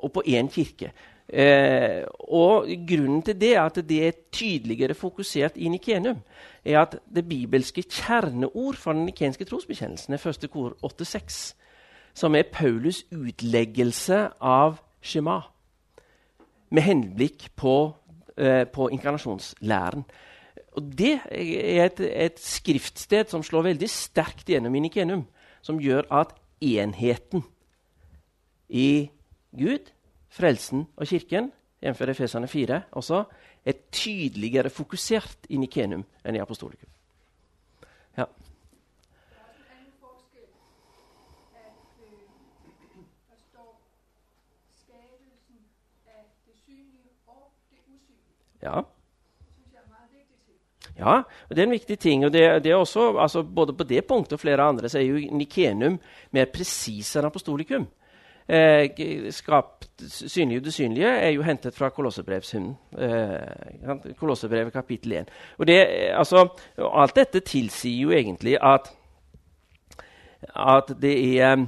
og 0.00 0.12
på 0.12 0.22
én 0.28 0.50
kirke. 0.52 0.92
Eh, 1.30 2.02
og 2.26 2.66
Grunnen 2.88 3.22
til 3.22 3.36
det 3.38 3.52
er 3.54 3.62
at 3.62 3.78
det 3.86 4.00
er 4.06 4.18
tydeligere 4.32 4.94
fokusert 4.94 5.56
i 5.56 5.68
Nikenum, 5.70 6.18
er 6.64 6.80
at 6.80 6.96
det 7.14 7.28
bibelske 7.28 7.82
kjerneord 7.82 8.76
for 8.76 8.92
den 8.92 9.06
nikenske 9.06 9.46
trosbekjennelsen 9.46 10.14
er 10.14 10.22
første 10.22 10.48
kor 10.50 10.74
8.6, 10.82 11.54
som 12.14 12.34
er 12.34 12.50
Paulus' 12.50 13.04
utleggelse 13.14 14.28
av 14.40 14.80
Shema, 15.00 15.40
med 16.70 16.82
henblikk 16.82 17.48
på, 17.56 17.94
eh, 18.36 18.64
på 18.66 18.88
inkarnasjonslæren. 18.88 20.04
Og 20.72 20.82
Det 20.98 21.20
er 21.30 21.84
et, 21.84 22.00
et, 22.00 22.40
skriftsted 22.40 23.30
som 23.30 23.42
slår 23.42 23.62
veldig 23.62 23.90
sterkt 23.90 24.46
gjennom 24.46 24.74
i 24.74 24.80
Nikenum, 24.80 25.26
som 25.62 25.78
gjør 25.78 26.02
at 26.10 26.34
enheten 26.60 27.44
i 28.70 29.10
Gud, 29.50 29.90
frelsen 30.30 30.86
og 30.96 31.06
kirken, 31.10 31.50
jf. 31.82 32.00
Efesene 32.00 32.48
4, 32.48 32.82
også, 32.92 33.24
er 33.64 33.72
tydeligere 33.92 34.70
fokusert 34.70 35.50
i 35.50 35.58
Nikenum 35.60 36.04
enn 36.24 36.38
i 36.38 36.40
apostolikum. 36.40 36.88
Ja. 38.16 38.24
Ja. 48.60 48.80
Ja, 51.00 51.22
og 51.48 51.56
det 51.56 51.62
er 51.62 51.64
en 51.64 51.72
viktig 51.72 51.98
ting. 51.98 52.24
og 52.24 52.32
det, 52.32 52.64
det 52.64 52.72
er 52.72 52.76
også, 52.76 53.16
altså 53.18 53.42
Både 53.42 53.72
på 53.72 53.84
det 53.84 54.04
punktet 54.04 54.32
og 54.32 54.40
flere 54.40 54.62
andre 54.62 54.88
så 54.88 54.98
er 54.98 55.02
jo 55.02 55.36
Nikenum 55.36 55.96
mer 56.30 56.50
presis 56.52 57.16
enn 57.16 57.24
apostolikum. 57.24 57.86
Eh, 58.50 59.30
skapt, 59.30 59.84
synlige 60.10 60.58
og 60.58 60.64
det 60.64 60.72
synlige 60.74 61.06
er 61.06 61.30
jo 61.30 61.42
hentet 61.46 61.76
fra 61.76 61.88
Kolossebrevshymnen. 61.94 62.72
Eh, 62.98 64.14
Kolossebrevet 64.18 64.72
kapittel 64.72 65.12
1. 65.12 65.28
Og 65.58 65.66
det, 65.66 65.76
altså, 66.18 66.48
alt 66.78 67.14
dette 67.14 67.44
tilsier 67.46 68.00
jo 68.02 68.10
egentlig 68.10 68.56
at, 68.58 68.90
at 70.56 70.90
det 71.02 71.14
er 71.38 71.62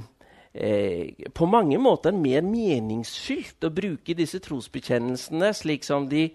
eh, 0.53 1.23
på 1.33 1.45
mange 1.45 1.79
måter 1.79 2.11
mer 2.11 2.43
meningsfylt 2.43 3.63
å 3.63 3.71
bruke 3.71 4.17
disse 4.17 4.43
trosbekjennelsene 4.43 5.53
slik 5.55 5.87
som 5.87 6.09
de 6.11 6.33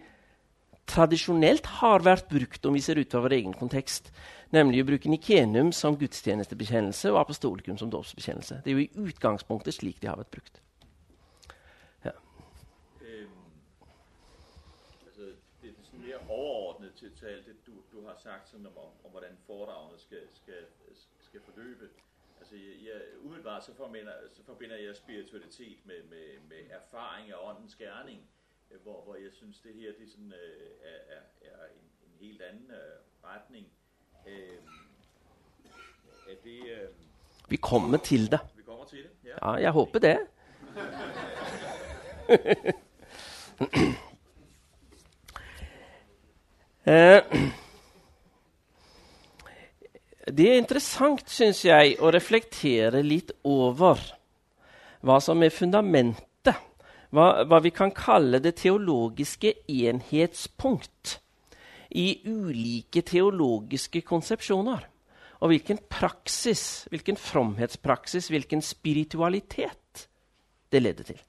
tradisjonelt 0.89 1.69
har 1.83 2.01
vært 2.09 2.33
brukt 2.33 2.65
om 2.65 2.73
vi 2.73 2.81
ser 2.81 2.97
utover 2.97 3.37
egen 3.37 3.53
kontekst. 3.53 4.09
Nemlig 4.49 4.81
å 4.81 4.87
bruke 4.89 5.11
Nikenum 5.13 5.75
som 5.77 5.97
gudstjenestebekjennelse 6.01 7.11
og 7.13 7.19
apostolikum 7.21 7.77
som 7.77 7.91
dåpsbekjennelse. 7.93 8.63
Det 8.65 8.73
er 8.73 8.79
jo 8.79 8.85
i 8.87 9.11
utgangspunktet 9.11 9.77
slik 9.77 10.01
de 10.01 10.09
har 10.09 10.17
vært 10.17 10.31
brukt. 10.33 10.63
Ja. 12.07 12.15
Um, 13.03 13.35
altså, 15.05 15.27
det 15.61 15.69
er 15.69 15.85
sådan 15.85 16.07
mer 16.07 16.25
overordnet 16.29 16.95
til, 16.97 17.13
til 17.19 17.27
alt 17.27 17.47
det, 17.47 17.57
du, 17.67 17.75
du 17.93 18.07
har 18.07 18.17
sagt 18.23 18.49
sådan 18.49 18.67
om, 18.67 18.79
om, 19.05 19.11
hvordan 19.11 19.37
foredragene 19.47 19.99
skal, 19.99 20.25
skal, 20.33 20.65
skal 21.21 21.41
forløpe. 21.41 21.91
Altså, 22.41 22.57
jeg, 22.57 23.03
umiddelbart 23.21 23.65
så 23.65 23.75
forbinder, 23.75 24.13
så 24.33 24.45
forbinder 24.45 24.77
jeg 24.77 24.97
spiritualitet 24.97 25.87
med, 25.87 26.03
med, 26.03 26.27
med 26.49 26.71
erfaring 26.71 27.33
av 27.33 27.51
åndens 27.51 27.75
gerning, 27.75 28.25
hvor, 28.83 29.03
hvor 29.05 29.15
jeg 29.15 29.33
synes, 29.33 29.61
det 29.61 29.75
her 29.75 29.93
det 29.99 30.11
sådan, 30.11 30.33
øh, 30.33 30.71
er, 30.83 31.17
er, 31.17 31.23
er 31.41 31.67
en, 31.67 31.89
en 32.07 32.17
helt 32.21 32.43
annen 32.43 32.71
øh, 32.71 32.99
retning. 33.25 33.67
Vi 37.49 37.57
kommer 37.57 37.99
til 37.99 38.31
det. 38.31 38.41
vi 38.57 38.63
kommer 38.63 38.85
til 38.85 39.03
det? 39.03 39.31
Ja, 39.43 39.53
jeg 39.57 39.71
håper 39.73 39.99
det. 39.99 40.19
Eh, 46.89 47.21
Det 50.33 50.51
er 50.51 50.59
interessant, 50.61 51.25
syns 51.31 51.63
jeg, 51.65 51.95
å 52.05 52.11
reflektere 52.13 53.01
litt 53.05 53.31
over 53.49 54.01
hva 55.07 55.17
som 55.25 55.41
er 55.43 55.55
fundamentet, 55.55 56.59
hva, 57.15 57.47
hva 57.49 57.61
vi 57.65 57.73
kan 57.73 57.93
kalle 57.97 58.41
det 58.45 58.59
teologiske 58.61 59.55
enhetspunkt 59.73 61.19
i 61.91 62.21
ulike 62.29 63.03
teologiske 63.07 64.03
konsepsjoner. 64.07 64.87
Og 65.39 65.53
hvilken 65.53 65.79
praksis, 65.91 66.89
hvilken 66.91 67.17
fromhetspraksis, 67.17 68.29
hvilken 68.29 68.63
spiritualitet 68.63 70.09
det 70.73 70.83
leder 70.83 71.13
til. 71.13 71.21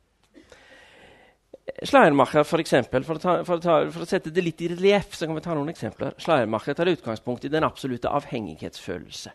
Schleiermacher, 1.85 2.43
for, 2.43 2.59
eksempel, 2.59 3.03
for, 3.05 3.19
å 3.19 3.21
ta, 3.21 3.43
for, 3.45 3.59
å 3.59 3.63
ta, 3.63 3.91
for, 3.93 4.03
å 4.03 4.09
sette 4.09 4.31
det 4.33 4.43
litt 4.43 4.61
i 4.65 4.71
relieff, 4.71 5.13
så 5.15 5.29
kan 5.29 5.37
vi 5.37 5.43
ta 5.45 5.53
noen 5.53 5.69
eksempler. 5.71 6.17
Schleiermacher 6.19 6.75
tar 6.75 6.91
utgangspunkt 6.91 7.45
i 7.45 7.53
den 7.53 7.67
absolutte 7.67 8.11
avhengighetsfølelse. 8.17 9.31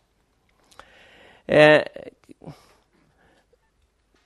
Eh, 1.46 1.82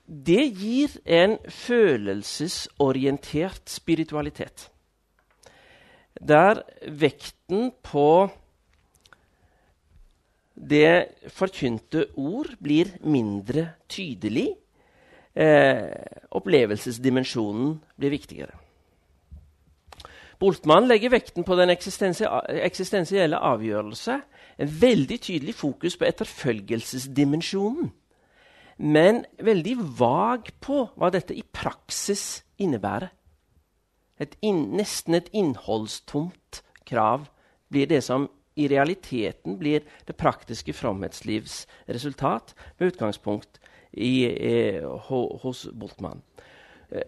det 0.08 0.56
gir 0.56 0.88
en 1.04 1.36
følelsesorientert 1.52 3.68
spiritualitet. 3.68 4.70
Der 6.20 6.62
vekten 6.82 7.72
på 7.82 8.28
det 10.58 11.30
forkynte 11.30 12.08
ord 12.18 12.56
blir 12.58 12.90
mindre 13.06 13.68
tydelig 13.88 14.48
eh, 15.38 15.86
opplevelsesdimensjonen 16.34 17.76
blir 17.96 18.10
viktigere. 18.10 18.56
Boltmann 20.38 20.86
legger 20.86 21.10
vekten 21.10 21.46
på 21.46 21.56
den 21.58 21.70
eksistensielle 21.74 23.38
avgjørelse. 23.42 24.20
En 24.58 24.74
veldig 24.80 25.20
tydelig 25.20 25.54
fokus 25.54 25.96
på 25.98 26.06
etterfølgelsesdimensjonen. 26.06 27.90
Men 28.78 29.24
veldig 29.42 29.74
vag 29.98 30.52
på 30.62 30.84
hva 30.94 31.10
dette 31.10 31.34
i 31.34 31.42
praksis 31.42 32.44
innebærer. 32.62 33.10
Et 34.18 34.34
inn, 34.42 34.70
nesten 34.76 35.14
et 35.18 35.30
innholdstomt 35.36 36.62
krav 36.88 37.28
blir 37.70 37.88
det 37.90 38.02
som 38.06 38.28
i 38.58 38.66
realiteten 38.70 39.58
blir 39.58 39.84
det 40.08 40.16
praktiske 40.18 40.74
fromhetslivs 40.74 41.62
resultat, 41.86 42.54
med 42.78 42.92
utgangspunkt 42.92 43.60
i, 43.92 44.26
eh, 44.26 44.82
hos 45.08 45.68
Boltmann. 45.72 46.22
Eh, 46.90 47.02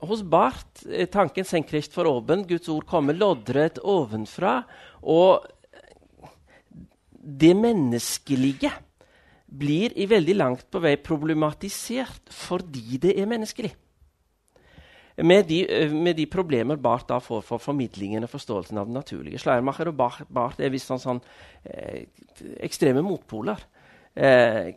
hos 0.00 0.22
Barth 0.22 0.86
er 0.88 1.06
tanken 1.06 1.44
senkrecht 1.44 1.92
for 1.92 2.08
oben', 2.08 2.46
Guds 2.46 2.68
ord 2.68 2.86
kommer 2.86 3.14
loddrett 3.14 3.78
ovenfra. 3.78 4.64
Og 5.02 5.46
det 7.24 7.54
menneskelige 7.56 8.72
blir 9.46 9.92
i 9.96 10.06
veldig 10.06 10.36
langt 10.36 10.70
på 10.70 10.80
vei 10.82 10.96
problematisert 10.96 12.32
fordi 12.32 12.98
det 12.98 13.14
er 13.18 13.26
menneskelig. 13.26 13.72
Med 15.16 15.46
de, 15.46 15.60
eh, 15.70 15.92
med 15.92 16.16
de 16.16 16.26
problemer 16.26 16.76
Barth 16.76 17.06
da 17.06 17.20
får 17.22 17.44
for 17.46 17.62
formidlingen 17.62 18.26
og 18.26 18.32
forståelsen 18.32 18.78
av 18.78 18.88
det 18.88 18.96
naturlige. 18.96 19.38
Schleiermacher 19.38 19.88
og 19.92 19.96
Barth 19.96 20.60
er 20.60 20.72
visst 20.74 20.90
sånn, 20.90 21.02
sånn 21.02 21.20
eh, 21.64 22.06
ekstreme 22.66 23.02
motpoler. 23.02 23.62
Eh, 24.14 24.74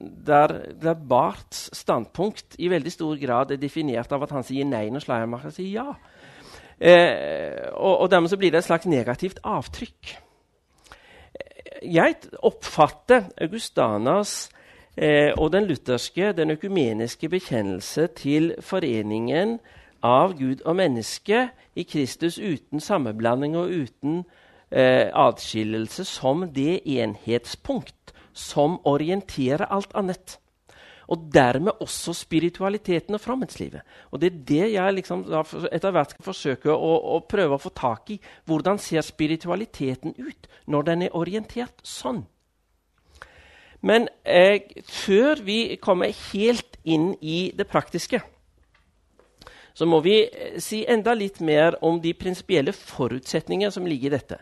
der, 0.00 0.54
der 0.80 0.94
Barths 0.94 1.70
standpunkt 1.72 2.58
i 2.60 2.68
veldig 2.68 2.92
stor 2.92 3.16
grad 3.20 3.52
er 3.52 3.60
definert 3.60 4.12
av 4.12 4.26
at 4.26 4.34
han 4.36 4.44
sier 4.44 4.68
nei 4.68 4.90
når 4.92 5.04
Schleiermacher 5.04 5.54
sier 5.54 5.72
ja. 5.78 5.94
Eh, 6.76 7.70
og, 7.72 8.02
og, 8.02 8.10
dermed 8.12 8.28
så 8.28 8.36
blir 8.36 8.52
det 8.52 8.60
et 8.60 8.68
slags 8.68 8.88
negativt 8.88 9.40
avtrykk. 9.44 10.12
Jeg 11.84 12.18
oppfatter 12.44 13.30
Augustanas 13.44 14.46
eh, 14.96 15.32
og 15.36 15.52
den 15.52 15.66
lutherske, 15.68 16.32
den 16.32 16.50
økumeniske 16.50 17.28
bekjennelse 17.28 18.06
til 18.16 18.54
foreningen 18.60 19.58
av 20.02 20.36
Gud 20.38 20.62
og 20.64 20.76
menneske 20.76 21.48
i 21.76 21.84
Kristus 21.84 22.38
uten 22.38 22.80
sammenblanding 22.80 23.56
og 23.56 23.70
uten 23.70 24.24
eh, 24.70 25.08
atskillelse 25.12 26.04
som 26.04 26.48
det 26.54 26.80
enhetspunkt 26.84 28.12
som 28.36 28.80
orienterer 28.84 29.66
alt 29.72 29.94
annet. 29.96 30.38
Og 31.06 31.28
dermed 31.32 31.78
også 31.80 32.12
spiritualiteten 32.18 33.14
og 33.14 33.22
fromhetslivet. 33.22 33.80
Og 34.10 34.20
det 34.20 34.32
er 34.32 34.38
det 34.48 34.70
jeg 34.72 34.94
liksom 34.96 35.22
etter 35.72 35.94
hvert 35.94 36.16
skal 36.16 36.26
forsøke 36.26 36.72
å, 36.74 36.94
å, 37.14 37.20
prøve 37.30 37.54
å 37.54 37.62
få 37.62 37.70
tak 37.70 38.10
i. 38.10 38.18
Hvordan 38.44 38.80
ser 38.82 39.06
spiritualiteten 39.06 40.16
ut 40.18 40.48
når 40.66 40.88
den 40.90 41.06
er 41.06 41.14
orientert 41.16 41.78
sånn? 41.86 42.24
Men 43.80 44.08
eh, 44.24 44.60
før 44.88 45.42
vi 45.44 45.76
kommer 45.82 46.14
helt 46.32 46.78
inn 46.84 47.12
i 47.20 47.52
det 47.56 47.68
praktiske, 47.68 48.20
så 49.76 49.86
må 49.86 50.00
vi 50.00 50.22
eh, 50.24 50.58
si 50.62 50.84
enda 50.88 51.14
litt 51.14 51.40
mer 51.44 51.76
om 51.84 52.00
de 52.00 52.14
prinsipielle 52.16 52.72
forutsetningene 52.72 53.72
som 53.74 53.86
ligger 53.86 54.08
i 54.10 54.16
dette. 54.16 54.38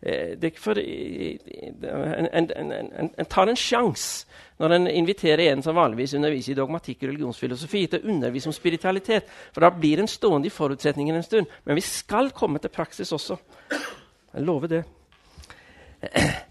Eh, 0.00 0.52
for, 0.60 0.78
en, 0.78 2.28
en, 2.30 2.50
en, 2.52 3.10
en, 3.16 3.26
tar 3.26 3.48
en 3.50 3.58
sjanse 3.58 4.26
når 4.60 4.74
en 4.76 4.88
inviterer 4.92 5.50
en 5.50 5.62
som 5.64 5.76
vanligvis 5.76 6.14
underviser 6.16 6.52
i 6.52 6.56
dogmatikk 6.56 7.02
og 7.02 7.10
religionsfilosofi, 7.10 7.86
til 7.90 8.00
å 8.00 8.12
undervise 8.14 8.48
om 8.48 8.54
spiritualitet. 8.56 9.28
For 9.52 9.64
da 9.64 9.72
blir 9.74 10.00
en 10.00 10.08
stående 10.08 10.48
i 10.48 10.54
forutsetningen 10.54 11.18
en 11.18 11.26
stund. 11.26 11.50
Men 11.64 11.76
vi 11.76 11.84
skal 11.84 12.30
komme 12.36 12.62
til 12.62 12.72
praksis 12.72 13.12
også. 13.12 13.36
Jeg 14.32 14.46
lover 14.46 14.76
det. 14.76 14.84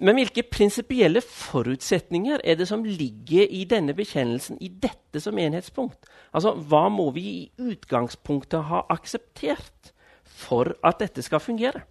Men 0.00 0.18
hvilke 0.18 0.42
prinsipielle 0.42 1.22
forutsetninger 1.24 2.40
er 2.44 2.58
det 2.58 2.68
som 2.68 2.84
ligger 2.84 3.46
i 3.48 3.64
denne 3.64 3.94
bekjennelsen, 3.96 4.58
i 4.60 4.68
dette 4.68 5.20
som 5.20 5.38
enhetspunkt? 5.38 6.08
Altså, 6.34 6.52
Hva 6.52 6.88
må 6.92 7.10
vi 7.16 7.26
i 7.26 7.50
utgangspunktet 7.58 8.68
ha 8.68 8.82
akseptert 8.92 9.92
for 10.24 10.74
at 10.84 11.00
dette 11.00 11.22
skal 11.22 11.40
fungere? 11.40 11.86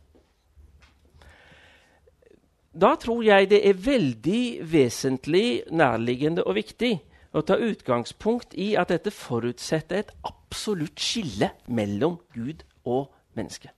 Da 2.75 2.95
tror 2.99 3.23
jeg 3.23 3.49
det 3.49 3.61
er 3.69 3.73
veldig 3.79 4.71
vesentlig, 4.71 5.63
nærliggende 5.71 6.43
og 6.43 6.57
viktig 6.57 6.97
å 7.35 7.41
ta 7.41 7.55
utgangspunkt 7.55 8.53
i 8.59 8.73
at 8.79 8.91
dette 8.91 9.11
forutsetter 9.15 10.03
et 10.03 10.11
absolutt 10.27 10.99
skille 10.99 11.53
mellom 11.67 12.19
Gud 12.35 12.65
og 12.83 13.13
menneske. 13.35 13.71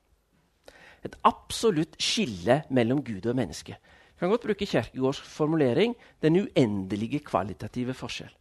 Et 1.05 1.13
absolutt 1.23 1.95
skille 2.01 2.63
mellom 2.73 3.03
Gud 3.05 3.29
og 3.29 3.37
menneske. 3.37 3.77
Jeg 4.17 4.25
kan 4.25 4.31
godt 4.33 4.47
bruke 4.47 4.65
Kjerkegårds 4.65 5.19
formulering 5.21 5.95
'den 6.21 6.35
uendelige 6.41 7.19
kvalitative 7.19 7.93
forskjell'. 7.93 8.33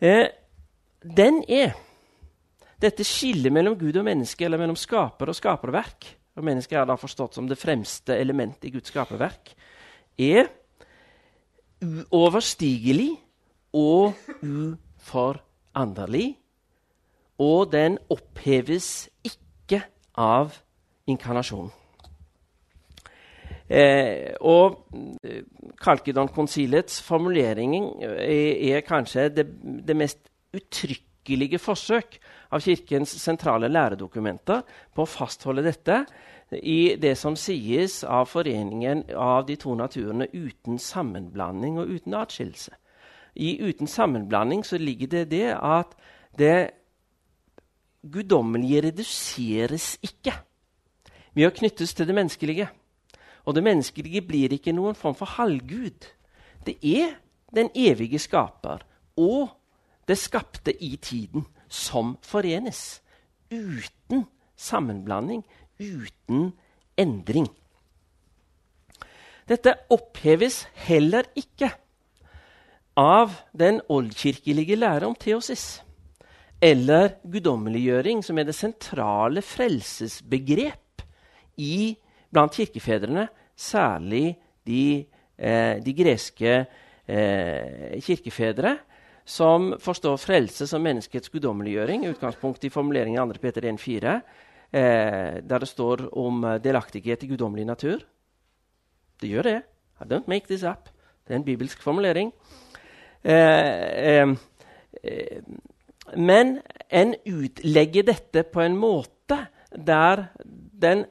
Eh, 0.00 0.28
den 1.16 1.44
er 1.48 1.72
dette 2.80 3.04
skillet 3.04 3.52
mellom 3.52 3.76
Gud 3.78 3.96
og 3.96 4.04
menneske, 4.04 4.44
eller 4.44 4.58
mellom 4.58 4.76
skaper 4.76 5.28
og 5.28 5.36
skaperverk, 5.36 6.16
og 6.36 6.44
mennesket 6.44 6.78
er 6.78 6.84
da 6.88 6.96
forstått 6.96 7.34
som 7.34 7.48
det 7.48 7.58
fremste 7.58 8.16
elementet 8.16 8.64
i 8.64 8.70
Guds 8.70 8.88
skaperverk, 8.88 9.52
er 10.18 10.48
uoverstigelig 11.82 13.10
og 13.72 14.14
uforanderlig. 14.42 16.38
Og 17.38 17.72
den 17.72 17.98
oppheves 18.08 19.08
ikke 19.24 19.82
av 20.16 20.56
inkarnasjonen. 21.06 21.81
Eh, 23.72 24.34
og 24.44 24.82
eh, 25.24 25.46
Kalkedon-konsilets 25.80 26.98
formulering 27.06 27.76
er, 28.04 28.76
er 28.76 28.84
kanskje 28.84 29.30
det, 29.32 29.46
det, 29.86 29.96
mest 29.96 30.28
uttrykkelige 30.52 31.60
forsøk 31.62 32.18
av 32.52 32.60
Kirkens 32.60 33.14
sentrale 33.22 33.70
læredokumenter 33.72 34.60
på 34.92 35.06
å 35.06 35.08
fastholde 35.08 35.64
dette 35.64 36.02
i 36.52 36.98
det 37.00 37.14
som 37.16 37.38
sies 37.38 38.02
av 38.04 38.28
foreningen 38.28 39.06
av 39.16 39.46
de 39.48 39.56
to 39.56 39.72
naturene 39.78 40.28
uten 40.34 40.76
sammenblanding 40.76 41.80
og 41.80 41.96
uten 41.96 42.18
atskillelse. 42.20 42.76
I 43.40 43.56
uten 43.64 43.88
sammenblanding 43.88 44.66
så 44.68 44.76
ligger 44.76 45.08
det 45.14 45.24
det 45.32 45.48
at 45.56 45.96
det 46.36 46.58
guddommelige 48.04 48.84
reduseres 48.90 49.94
ikke 50.04 50.36
ved 51.32 51.48
å 51.48 51.56
knyttes 51.56 51.96
til 51.96 52.10
det 52.10 52.20
menneskelige. 52.20 52.68
Og 53.44 53.56
det 53.56 53.64
menneskelige 53.66 54.22
blir 54.26 54.54
ikke 54.54 54.74
noen 54.74 54.94
form 54.98 55.16
for 55.18 55.26
halvgud. 55.38 56.06
Det 56.66 56.76
er 56.82 57.16
den 57.54 57.70
evige 57.74 58.20
skaper 58.22 58.84
og 59.18 59.50
det 60.08 60.18
skapte 60.18 60.74
i 60.82 60.96
tiden 60.96 61.46
som 61.68 62.16
forenes. 62.22 63.02
Uten 63.52 64.26
sammenblanding, 64.56 65.44
uten 65.80 66.52
endring. 66.96 67.48
Dette 69.48 69.74
oppheves 69.90 70.62
heller 70.86 71.26
ikke 71.36 71.72
av 72.96 73.34
den 73.56 73.80
oldkirkelige 73.90 74.78
lære 74.78 75.08
om 75.08 75.16
teosis 75.18 75.82
eller 76.62 77.16
guddommeliggjøring, 77.26 78.20
som 78.22 78.38
er 78.38 78.46
det 78.46 78.54
sentrale 78.54 79.42
frelsesbegrep 79.42 81.02
i 81.58 81.96
blant 82.32 82.54
kirkefedrene, 82.54 83.26
særlig 83.56 84.36
de, 84.66 85.04
eh, 85.38 85.76
de 85.84 85.94
greske 85.94 86.54
eh, 87.08 88.00
kirkefedre, 88.00 88.78
som 89.24 89.74
forstår 89.78 90.16
frelse 90.18 90.66
som 90.66 90.82
menneskets 90.82 91.30
guddommeliggjøring, 91.30 92.08
utgangspunkt 92.10 92.64
i 92.64 92.72
formuleringen 92.72 93.20
i 93.20 93.34
2. 93.34 93.40
Peter 93.42 93.68
1,4, 93.70 94.16
eh, 94.72 95.42
der 95.42 95.58
det 95.58 95.68
står 95.68 96.08
om 96.18 96.42
delaktighet 96.62 97.22
i 97.22 97.28
guddommelig 97.28 97.66
natur. 97.66 98.02
Det 99.20 99.30
gjør 99.30 99.42
det. 99.42 99.62
I 100.00 100.04
don't 100.04 100.26
make 100.26 100.46
this 100.46 100.64
up. 100.64 100.88
Det 101.26 101.34
er 101.34 101.38
en 101.38 101.44
bibelsk 101.44 101.82
formulering. 101.82 102.32
Eh, 103.24 103.32
eh, 104.08 104.28
eh 105.04 105.42
men 106.16 106.58
en 106.90 107.14
utlegger 107.26 108.02
dette 108.02 108.42
på 108.42 108.60
en 108.60 108.76
måte 108.76 109.38
der 109.86 110.26
den 110.82 111.04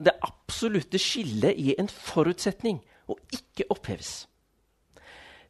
det 0.00 0.14
absolutte 0.50 0.98
skillet 0.98 1.54
i 1.56 1.76
en 1.78 1.88
forutsetning 1.88 2.80
og 3.10 3.20
ikke 3.34 3.68
oppheves. 3.70 4.26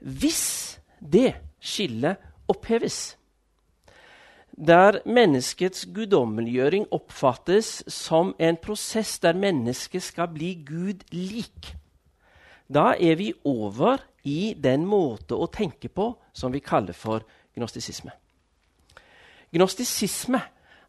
Hvis 0.00 0.80
det 1.00 1.34
skillet 1.60 2.20
oppheves, 2.48 3.16
der 4.60 5.00
menneskets 5.08 5.86
guddommeliggjøring 5.94 6.84
oppfattes 6.92 7.80
som 7.88 8.34
en 8.38 8.58
prosess 8.60 9.18
der 9.18 9.32
mennesket 9.32 10.04
skal 10.04 10.28
bli 10.28 10.52
Gud 10.68 11.06
lik, 11.16 11.74
da 12.68 12.92
er 13.00 13.16
vi 13.16 13.32
over 13.44 14.04
i 14.24 14.52
den 14.52 14.84
måte 14.86 15.34
å 15.34 15.48
tenke 15.48 15.88
på 15.88 16.12
som 16.36 16.52
vi 16.52 16.60
kaller 16.60 16.92
for 16.92 17.24
gnostisisme. 17.56 18.12
Gnostisisme 19.50 20.42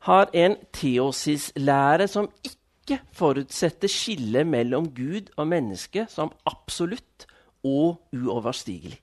har 0.05 0.29
en 0.33 0.57
teosislære 0.75 2.09
som 2.11 2.27
ikke 2.43 2.60
ikke 2.91 3.15
forutsette 3.15 3.89
skillet 3.91 4.47
mellom 4.47 4.89
Gud 4.95 5.31
og 5.37 5.47
menneske 5.47 6.05
som 6.09 6.31
absolutt 6.49 7.27
og 7.63 8.01
uoverstigelig. 8.13 8.99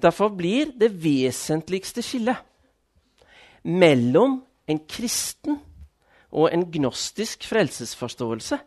Derfor 0.00 0.32
blir 0.32 0.72
det 0.80 0.90
vesentligste 1.02 2.02
skillet 2.02 2.36
mellom 3.62 4.40
en 4.70 4.80
kristen 4.88 5.60
og 6.30 6.48
en 6.54 6.64
gnostisk 6.72 7.44
frelsesforståelse 7.44 8.58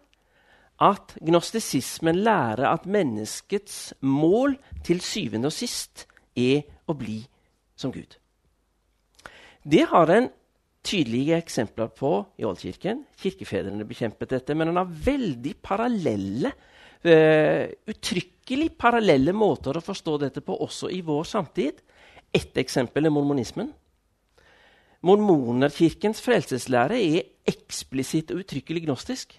at 0.84 1.16
gnostisismen 1.22 2.22
lærer 2.26 2.68
at 2.70 2.86
menneskets 2.86 3.94
mål 4.02 4.58
til 4.86 5.02
syvende 5.02 5.50
og 5.50 5.56
sist 5.56 6.06
er 6.38 6.64
å 6.90 6.96
bli 6.98 7.24
som 7.76 7.94
Gud. 7.94 8.20
Det 9.64 9.88
har 9.90 10.12
en 10.12 10.30
tydelige 10.84 11.38
eksempler 11.40 11.92
på 11.96 12.12
i 12.38 12.46
Oldkirken. 12.48 13.04
Kirkefedrene 13.20 13.88
bekjempet 13.88 14.36
dette, 14.36 14.56
men 14.56 14.72
han 14.72 14.82
har 14.82 14.96
veldig 15.06 15.54
parallelle, 15.64 16.52
uh, 17.08 17.66
uttrykkelig 17.94 18.74
parallelle 18.80 19.36
måter 19.36 19.80
å 19.80 19.86
forstå 19.86 20.18
dette 20.26 20.44
på 20.46 20.58
også 20.66 20.92
i 20.92 21.02
vår 21.06 21.24
samtid. 21.30 21.80
Ett 22.34 22.58
eksempel 22.60 23.08
er 23.08 23.14
mormonismen. 23.16 23.72
Mormonerkirkens 25.04 26.22
frelseslære 26.24 27.00
er 27.00 27.26
eksplisitt 27.52 28.32
og 28.32 28.44
uttrykkelig 28.44 28.86
gnostisk. 28.86 29.34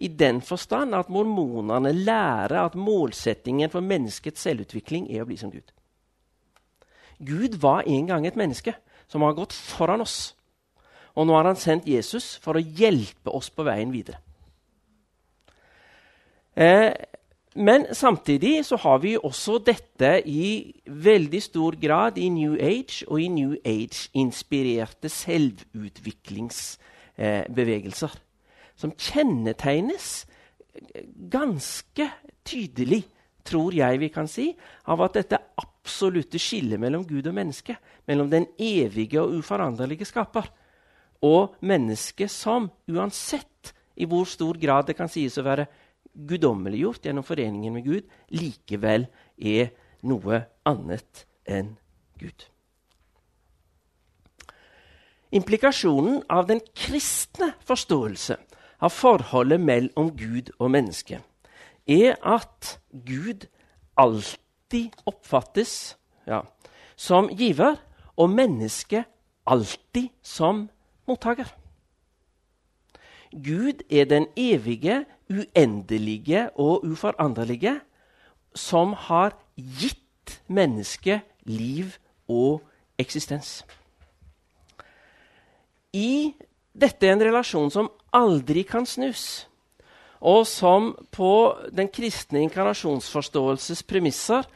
I 0.00 0.08
den 0.08 0.40
forstand 0.40 0.96
at 0.96 1.10
mormonerne 1.12 1.92
lærer 1.92 2.56
at 2.62 2.76
målsettingen 2.76 3.68
for 3.72 3.84
menneskets 3.84 4.46
selvutvikling 4.46 5.10
er 5.12 5.24
å 5.24 5.28
bli 5.28 5.36
som 5.36 5.52
Gud. 5.52 5.74
Gud 7.20 7.58
var 7.60 7.84
en 7.84 8.08
gang 8.08 8.24
et 8.24 8.38
menneske 8.40 8.72
som 9.12 9.26
har 9.26 9.36
gått 9.36 9.52
foran 9.52 10.00
oss 10.00 10.32
og 11.14 11.26
nå 11.26 11.32
har 11.36 11.44
han 11.50 11.56
sendt 11.58 11.88
Jesus 11.90 12.38
for 12.42 12.56
å 12.56 12.62
hjelpe 12.62 13.30
oss 13.34 13.50
på 13.50 13.62
veien 13.66 13.92
videre. 13.92 14.18
Eh, 16.54 16.92
men 17.54 17.94
samtidig 17.94 18.66
så 18.66 18.76
har 18.76 18.98
vi 19.02 19.16
også 19.18 19.58
dette 19.66 20.22
i 20.28 20.74
veldig 20.86 21.42
stor 21.42 21.76
grad 21.80 22.18
i 22.18 22.28
New 22.30 22.54
Age 22.54 23.04
og 23.08 23.20
i 23.20 23.28
New 23.28 23.56
Age-inspirerte 23.64 25.08
selvutviklingsbevegelser. 25.10 28.10
Eh, 28.14 28.20
som 28.80 28.92
kjennetegnes 28.96 30.26
ganske 31.30 32.10
tydelig, 32.46 33.04
tror 33.44 33.74
jeg 33.74 34.00
vi 34.00 34.08
kan 34.12 34.28
si, 34.28 34.56
av 34.86 35.00
at 35.04 35.14
dette 35.18 35.38
absolutte 35.58 36.38
skillet 36.40 36.80
mellom 36.80 37.04
Gud 37.08 37.26
og 37.26 37.34
menneske, 37.34 37.76
mellom 38.06 38.30
den 38.30 38.46
evige 38.60 39.20
og 39.22 39.34
uforanderlige 39.40 40.04
skaper, 40.08 40.46
og 41.26 41.56
mennesket 41.60 42.32
som, 42.32 42.70
uansett 42.88 43.74
i 44.00 44.06
hvor 44.08 44.28
stor 44.28 44.56
grad 44.60 44.88
det 44.88 44.96
kan 44.98 45.10
sies 45.12 45.36
å 45.38 45.44
være 45.44 45.68
guddommeliggjort 46.10 47.06
gjennom 47.06 47.26
foreningen 47.26 47.74
med 47.76 47.86
Gud, 47.86 48.06
likevel 48.32 49.06
er 49.36 49.70
noe 50.06 50.44
annet 50.68 51.26
enn 51.44 51.74
Gud. 52.20 52.46
Implikasjonen 55.30 56.24
av 56.32 56.48
den 56.48 56.62
kristne 56.74 57.52
forståelse 57.68 58.36
av 58.82 58.90
forholdet 58.90 59.62
mellom 59.62 60.10
Gud 60.18 60.50
og 60.58 60.72
menneske 60.74 61.20
er 61.90 62.16
at 62.26 62.78
Gud 62.90 63.46
alltid 64.00 64.96
oppfattes 65.06 65.94
ja, 66.26 66.42
som 66.96 67.30
giver, 67.30 67.78
og 68.20 68.32
mennesket 68.34 69.06
alltid 69.48 70.10
som 70.22 70.66
mottaker. 71.08 71.48
Gud 73.30 73.84
er 73.90 74.04
den 74.10 74.26
evige, 74.36 75.04
uendelige 75.30 76.50
og 76.58 76.84
uforanderlige 76.84 77.80
som 78.54 78.92
har 78.92 79.36
gitt 79.54 80.40
mennesket 80.50 81.22
liv 81.46 81.94
og 82.28 82.62
eksistens. 82.98 83.62
I 85.94 86.34
dette 86.74 87.06
er 87.06 87.14
en 87.14 87.22
relasjon 87.22 87.70
som 87.70 87.90
aldri 88.14 88.64
kan 88.66 88.86
snus, 88.86 89.46
og 90.20 90.44
som 90.46 90.92
på 91.14 91.32
den 91.72 91.88
kristne 91.88 92.42
inkarnasjonsforståelses 92.44 93.82
premisser 93.88 94.46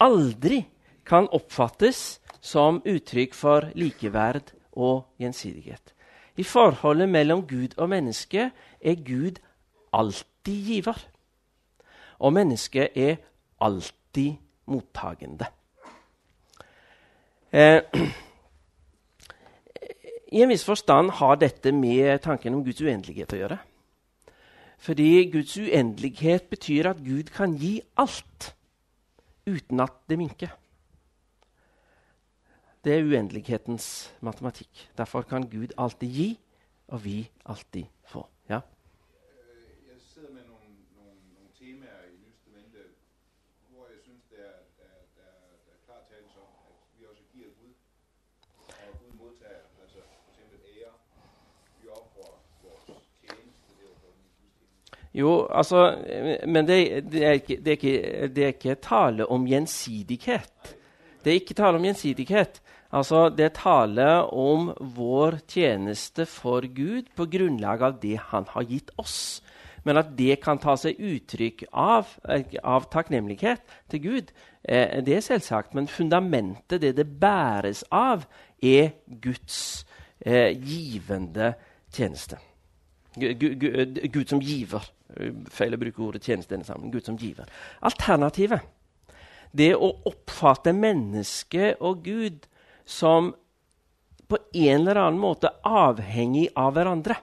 aldri 0.00 0.62
kan 1.08 1.26
oppfattes 1.32 2.20
som 2.40 2.82
uttrykk 2.86 3.34
for 3.34 3.72
likeverd 3.74 4.52
og 4.78 5.08
gjensidighet. 5.18 5.94
I 6.38 6.44
forholdet 6.46 7.08
mellom 7.10 7.42
Gud 7.46 7.74
og 7.76 7.88
menneske 7.90 8.50
er 8.80 8.94
Gud 8.94 9.40
alltid 9.92 10.64
giver. 10.66 11.08
Og 12.18 12.32
mennesket 12.32 12.88
er 12.94 13.16
alltid 13.60 14.36
mottagende. 14.66 15.46
Eh, 17.52 17.80
I 20.32 20.42
en 20.42 20.52
viss 20.52 20.64
forstand 20.64 21.10
har 21.10 21.38
dette 21.40 21.72
med 21.72 22.18
tanken 22.22 22.54
om 22.54 22.64
Guds 22.64 22.82
uendelighet 22.84 23.32
å 23.32 23.40
gjøre. 23.40 23.58
Fordi 24.78 25.30
Guds 25.32 25.56
uendelighet 25.58 26.50
betyr 26.52 26.90
at 26.92 27.02
Gud 27.02 27.32
kan 27.34 27.56
gi 27.58 27.80
alt 27.96 28.52
uten 29.48 29.80
at 29.80 29.96
det 30.10 30.18
minker. 30.20 30.52
Det 32.84 32.94
er 32.94 33.02
uendelighetens 33.04 34.14
matematikk. 34.20 34.70
Derfor 34.98 35.22
kan 35.22 35.42
Gud 35.50 35.72
alltid 35.78 36.08
gi, 36.08 36.38
og 36.88 37.04
vi 37.04 37.30
alltid 37.46 37.84
få. 38.06 38.26
Ja? 38.48 38.60
Jeg 39.88 39.98
sidder 40.12 40.30
med 40.32 40.42
noen, 40.50 40.72
nogle, 40.96 41.14
nogle 41.34 41.50
temaer 41.58 42.00
i 42.08 42.14
Nye 42.22 42.32
Testamente, 42.38 42.78
hvor 43.70 43.84
jeg 43.92 43.98
synes, 44.06 44.22
det, 44.30 44.38
er- 44.38 44.64
klart 45.86 46.04
tales 46.10 46.34
om, 46.36 46.48
at 46.68 47.00
vi 47.00 47.04
også 47.10 47.22
giver 47.32 47.48
Gud, 47.60 47.72
og 48.68 48.92
Gud 49.00 49.12
modtager, 49.22 49.62
altså 49.82 49.98
eksempel 50.30 50.58
ære. 50.78 50.92
Vi 51.82 51.86
offrer 51.88 52.30
vores 52.64 52.84
tjeneste, 53.20 53.68
det 53.78 53.84
er 55.14 55.20
jo 55.20 55.46
altså 55.50 55.78
Men 56.46 56.68
det, 56.68 57.12
det, 57.12 57.24
er 57.24 57.30
ikke, 57.32 57.56
det, 57.56 57.66
er 57.66 57.70
ikke, 57.80 58.28
det 58.34 58.42
er 58.42 58.46
ikke 58.46 58.74
tale 58.74 59.26
om 59.26 59.46
gjensidighet. 59.46 60.77
Det 61.28 61.34
er 61.34 61.40
ikke 61.42 61.54
tale 61.58 61.76
om 61.76 61.84
gjensidighet. 61.84 62.60
Altså, 62.96 63.26
Det 63.28 63.44
er 63.44 63.52
tale 63.52 64.06
om 64.32 64.70
vår 64.96 65.34
tjeneste 65.44 66.24
for 66.24 66.64
Gud 66.64 67.10
på 67.16 67.26
grunnlag 67.28 67.82
av 67.84 67.98
det 68.00 68.14
Han 68.30 68.46
har 68.48 68.64
gitt 68.64 68.90
oss. 68.96 69.42
Men 69.84 69.96
at 70.00 70.16
det 70.16 70.40
kan 70.40 70.58
ta 70.58 70.72
seg 70.76 70.96
uttrykk 70.96 71.66
av, 71.72 72.08
av 72.64 72.88
takknemlighet 72.90 73.60
til 73.90 74.00
Gud, 74.00 74.32
eh, 74.64 75.02
det 75.04 75.16
er 75.16 75.20
selvsagt. 75.20 75.74
Men 75.74 75.86
fundamentet, 75.86 76.80
det 76.80 76.96
det 76.96 77.06
bæres 77.20 77.84
av, 77.92 78.24
er 78.62 78.90
Guds 79.20 79.84
eh, 80.24 80.56
givende 80.56 81.54
tjeneste. 81.92 82.38
Gu- 83.20 83.34
gu- 83.38 83.54
gu- 83.60 84.08
Gud 84.08 84.26
som 84.28 84.40
giver. 84.40 84.82
Eh, 85.16 85.32
Feil 85.50 85.74
å 85.74 85.78
bruke 85.78 86.02
ordet 86.02 86.22
tjeneste 86.24 86.54
denne 86.56 86.64
sammen. 86.64 86.90
Gud 86.90 87.04
som 87.04 87.16
giver. 87.16 87.44
Alternativet, 87.82 88.60
det 89.52 89.72
å 89.76 89.90
oppfatte 90.08 90.74
mennesket 90.76 91.80
og 91.80 92.02
Gud 92.04 92.48
som 92.88 93.32
på 94.28 94.38
en 94.52 94.82
eller 94.82 95.00
annen 95.00 95.20
måte 95.20 95.50
avhengig 95.64 96.48
av 96.56 96.74
hverandre, 96.76 97.16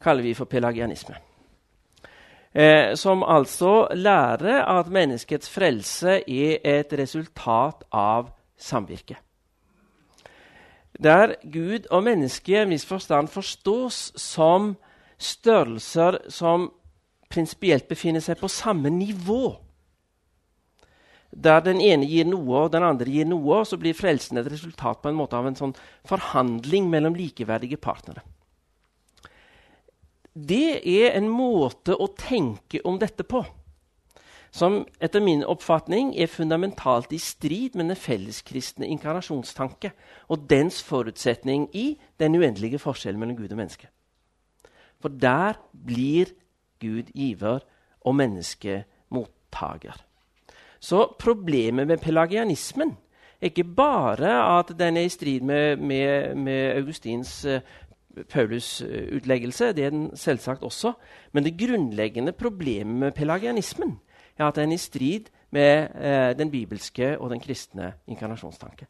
kaller 0.00 0.24
vi 0.24 0.32
for 0.34 0.48
pelagianisme. 0.48 1.18
Eh, 2.52 2.94
som 3.00 3.24
altså 3.24 3.88
lærer 3.96 4.62
at 4.64 4.88
menneskets 4.92 5.48
frelse 5.52 6.20
er 6.20 6.64
et 6.68 6.96
resultat 6.98 7.84
av 7.92 8.32
samvirke 8.60 9.16
der 11.02 11.34
Gud 11.52 11.86
og 11.90 12.04
mennesket 12.04 12.54
i 12.54 12.60
en 12.62 12.72
viss 12.72 12.86
forstand 12.86 13.30
forstås 13.32 14.12
som 14.18 14.74
størrelser 15.18 16.18
som 16.32 16.70
prinsipielt 17.32 17.88
befinner 17.88 18.20
seg 18.20 18.38
på 18.40 18.50
samme 18.50 18.90
nivå. 18.92 19.56
Der 21.32 21.62
den 21.64 21.80
ene 21.80 22.06
gir 22.06 22.28
noe, 22.28 22.66
og 22.66 22.72
den 22.74 22.84
andre 22.84 23.08
gir 23.08 23.26
noe, 23.28 23.62
så 23.64 23.78
blir 23.80 23.96
frelsen 23.96 24.38
et 24.38 24.50
resultat 24.52 25.00
på 25.00 25.08
en 25.08 25.16
måte 25.16 25.38
av 25.38 25.48
en 25.48 25.56
sånn 25.56 25.74
forhandling 26.08 26.90
mellom 26.92 27.16
likeverdige 27.16 27.80
partnere. 27.80 28.20
Det 30.32 30.80
er 30.88 31.16
en 31.16 31.28
måte 31.28 31.96
å 31.96 32.08
tenke 32.16 32.80
om 32.88 33.00
dette 33.00 33.24
på 33.28 33.42
som 34.52 34.82
etter 35.00 35.24
min 35.24 35.40
oppfatning 35.48 36.12
er 36.20 36.28
fundamentalt 36.28 37.12
i 37.16 37.20
strid 37.20 37.76
med 37.78 37.88
den 37.88 37.96
felleskristne 37.96 38.84
inkarnasjonstanke 38.92 39.94
og 40.28 40.44
dens 40.50 40.82
forutsetning 40.84 41.70
i 41.72 41.94
den 42.20 42.36
uendelige 42.36 42.80
forskjellen 42.82 43.20
mellom 43.20 43.38
Gud 43.40 43.54
og 43.54 43.62
menneske. 43.62 43.88
For 45.00 45.08
der 45.08 45.56
blir 45.72 46.34
Gud 46.84 47.08
giver 47.16 47.64
og 48.04 48.16
menneske 48.18 48.82
mottaker. 49.08 49.96
Så 50.82 51.04
problemet 51.18 51.86
med 51.86 52.02
pelagianismen 52.02 52.96
er 53.40 53.50
ikke 53.50 53.64
bare 53.64 54.34
at 54.58 54.72
den 54.78 54.96
er 54.98 55.06
i 55.06 55.12
strid 55.12 55.40
med, 55.46 55.76
med, 55.76 56.34
med 56.34 56.76
Augustins 56.76 57.44
eh, 57.44 57.60
Paulus-utleggelse, 58.28 59.72
det 59.72 59.84
er 59.84 59.90
den 59.90 60.16
selvsagt 60.16 60.62
også. 60.62 60.92
Men 61.32 61.44
det 61.44 61.56
grunnleggende 61.58 62.32
problemet 62.32 62.96
med 62.96 63.12
pelagianismen 63.12 64.00
er 64.38 64.46
at 64.46 64.56
den 64.56 64.70
er 64.70 64.74
i 64.74 64.82
strid 64.82 65.30
med 65.50 65.88
eh, 65.94 66.38
den 66.38 66.50
bibelske 66.50 67.18
og 67.18 67.30
den 67.30 67.40
kristne 67.40 67.92
inkarnasjonstanke. 68.06 68.86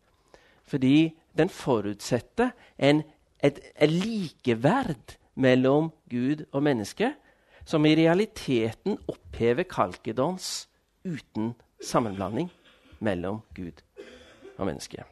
Fordi 0.65 1.13
den 1.39 1.49
forutsetter 1.49 2.51
en, 2.79 3.03
et, 3.45 3.61
et 3.81 3.91
likeverd 3.91 5.17
mellom 5.35 5.93
Gud 6.11 6.45
og 6.53 6.63
menneske, 6.63 7.13
som 7.65 7.85
i 7.85 7.95
realiteten 7.95 8.99
opphever 9.09 9.63
Kalkedons 9.63 10.69
uten 11.05 11.55
sammenblanding 11.83 12.51
mellom 13.03 13.43
Gud 13.57 13.83
og 14.57 14.67
menneske. 14.69 15.05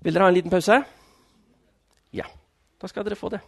Vil 0.00 0.16
dere 0.16 0.24
ha 0.24 0.32
en 0.32 0.36
liten 0.38 0.52
pause? 0.52 0.80
Ja, 2.16 2.24
da 2.80 2.88
skal 2.88 3.04
dere 3.04 3.18
få 3.20 3.28
det. 3.34 3.42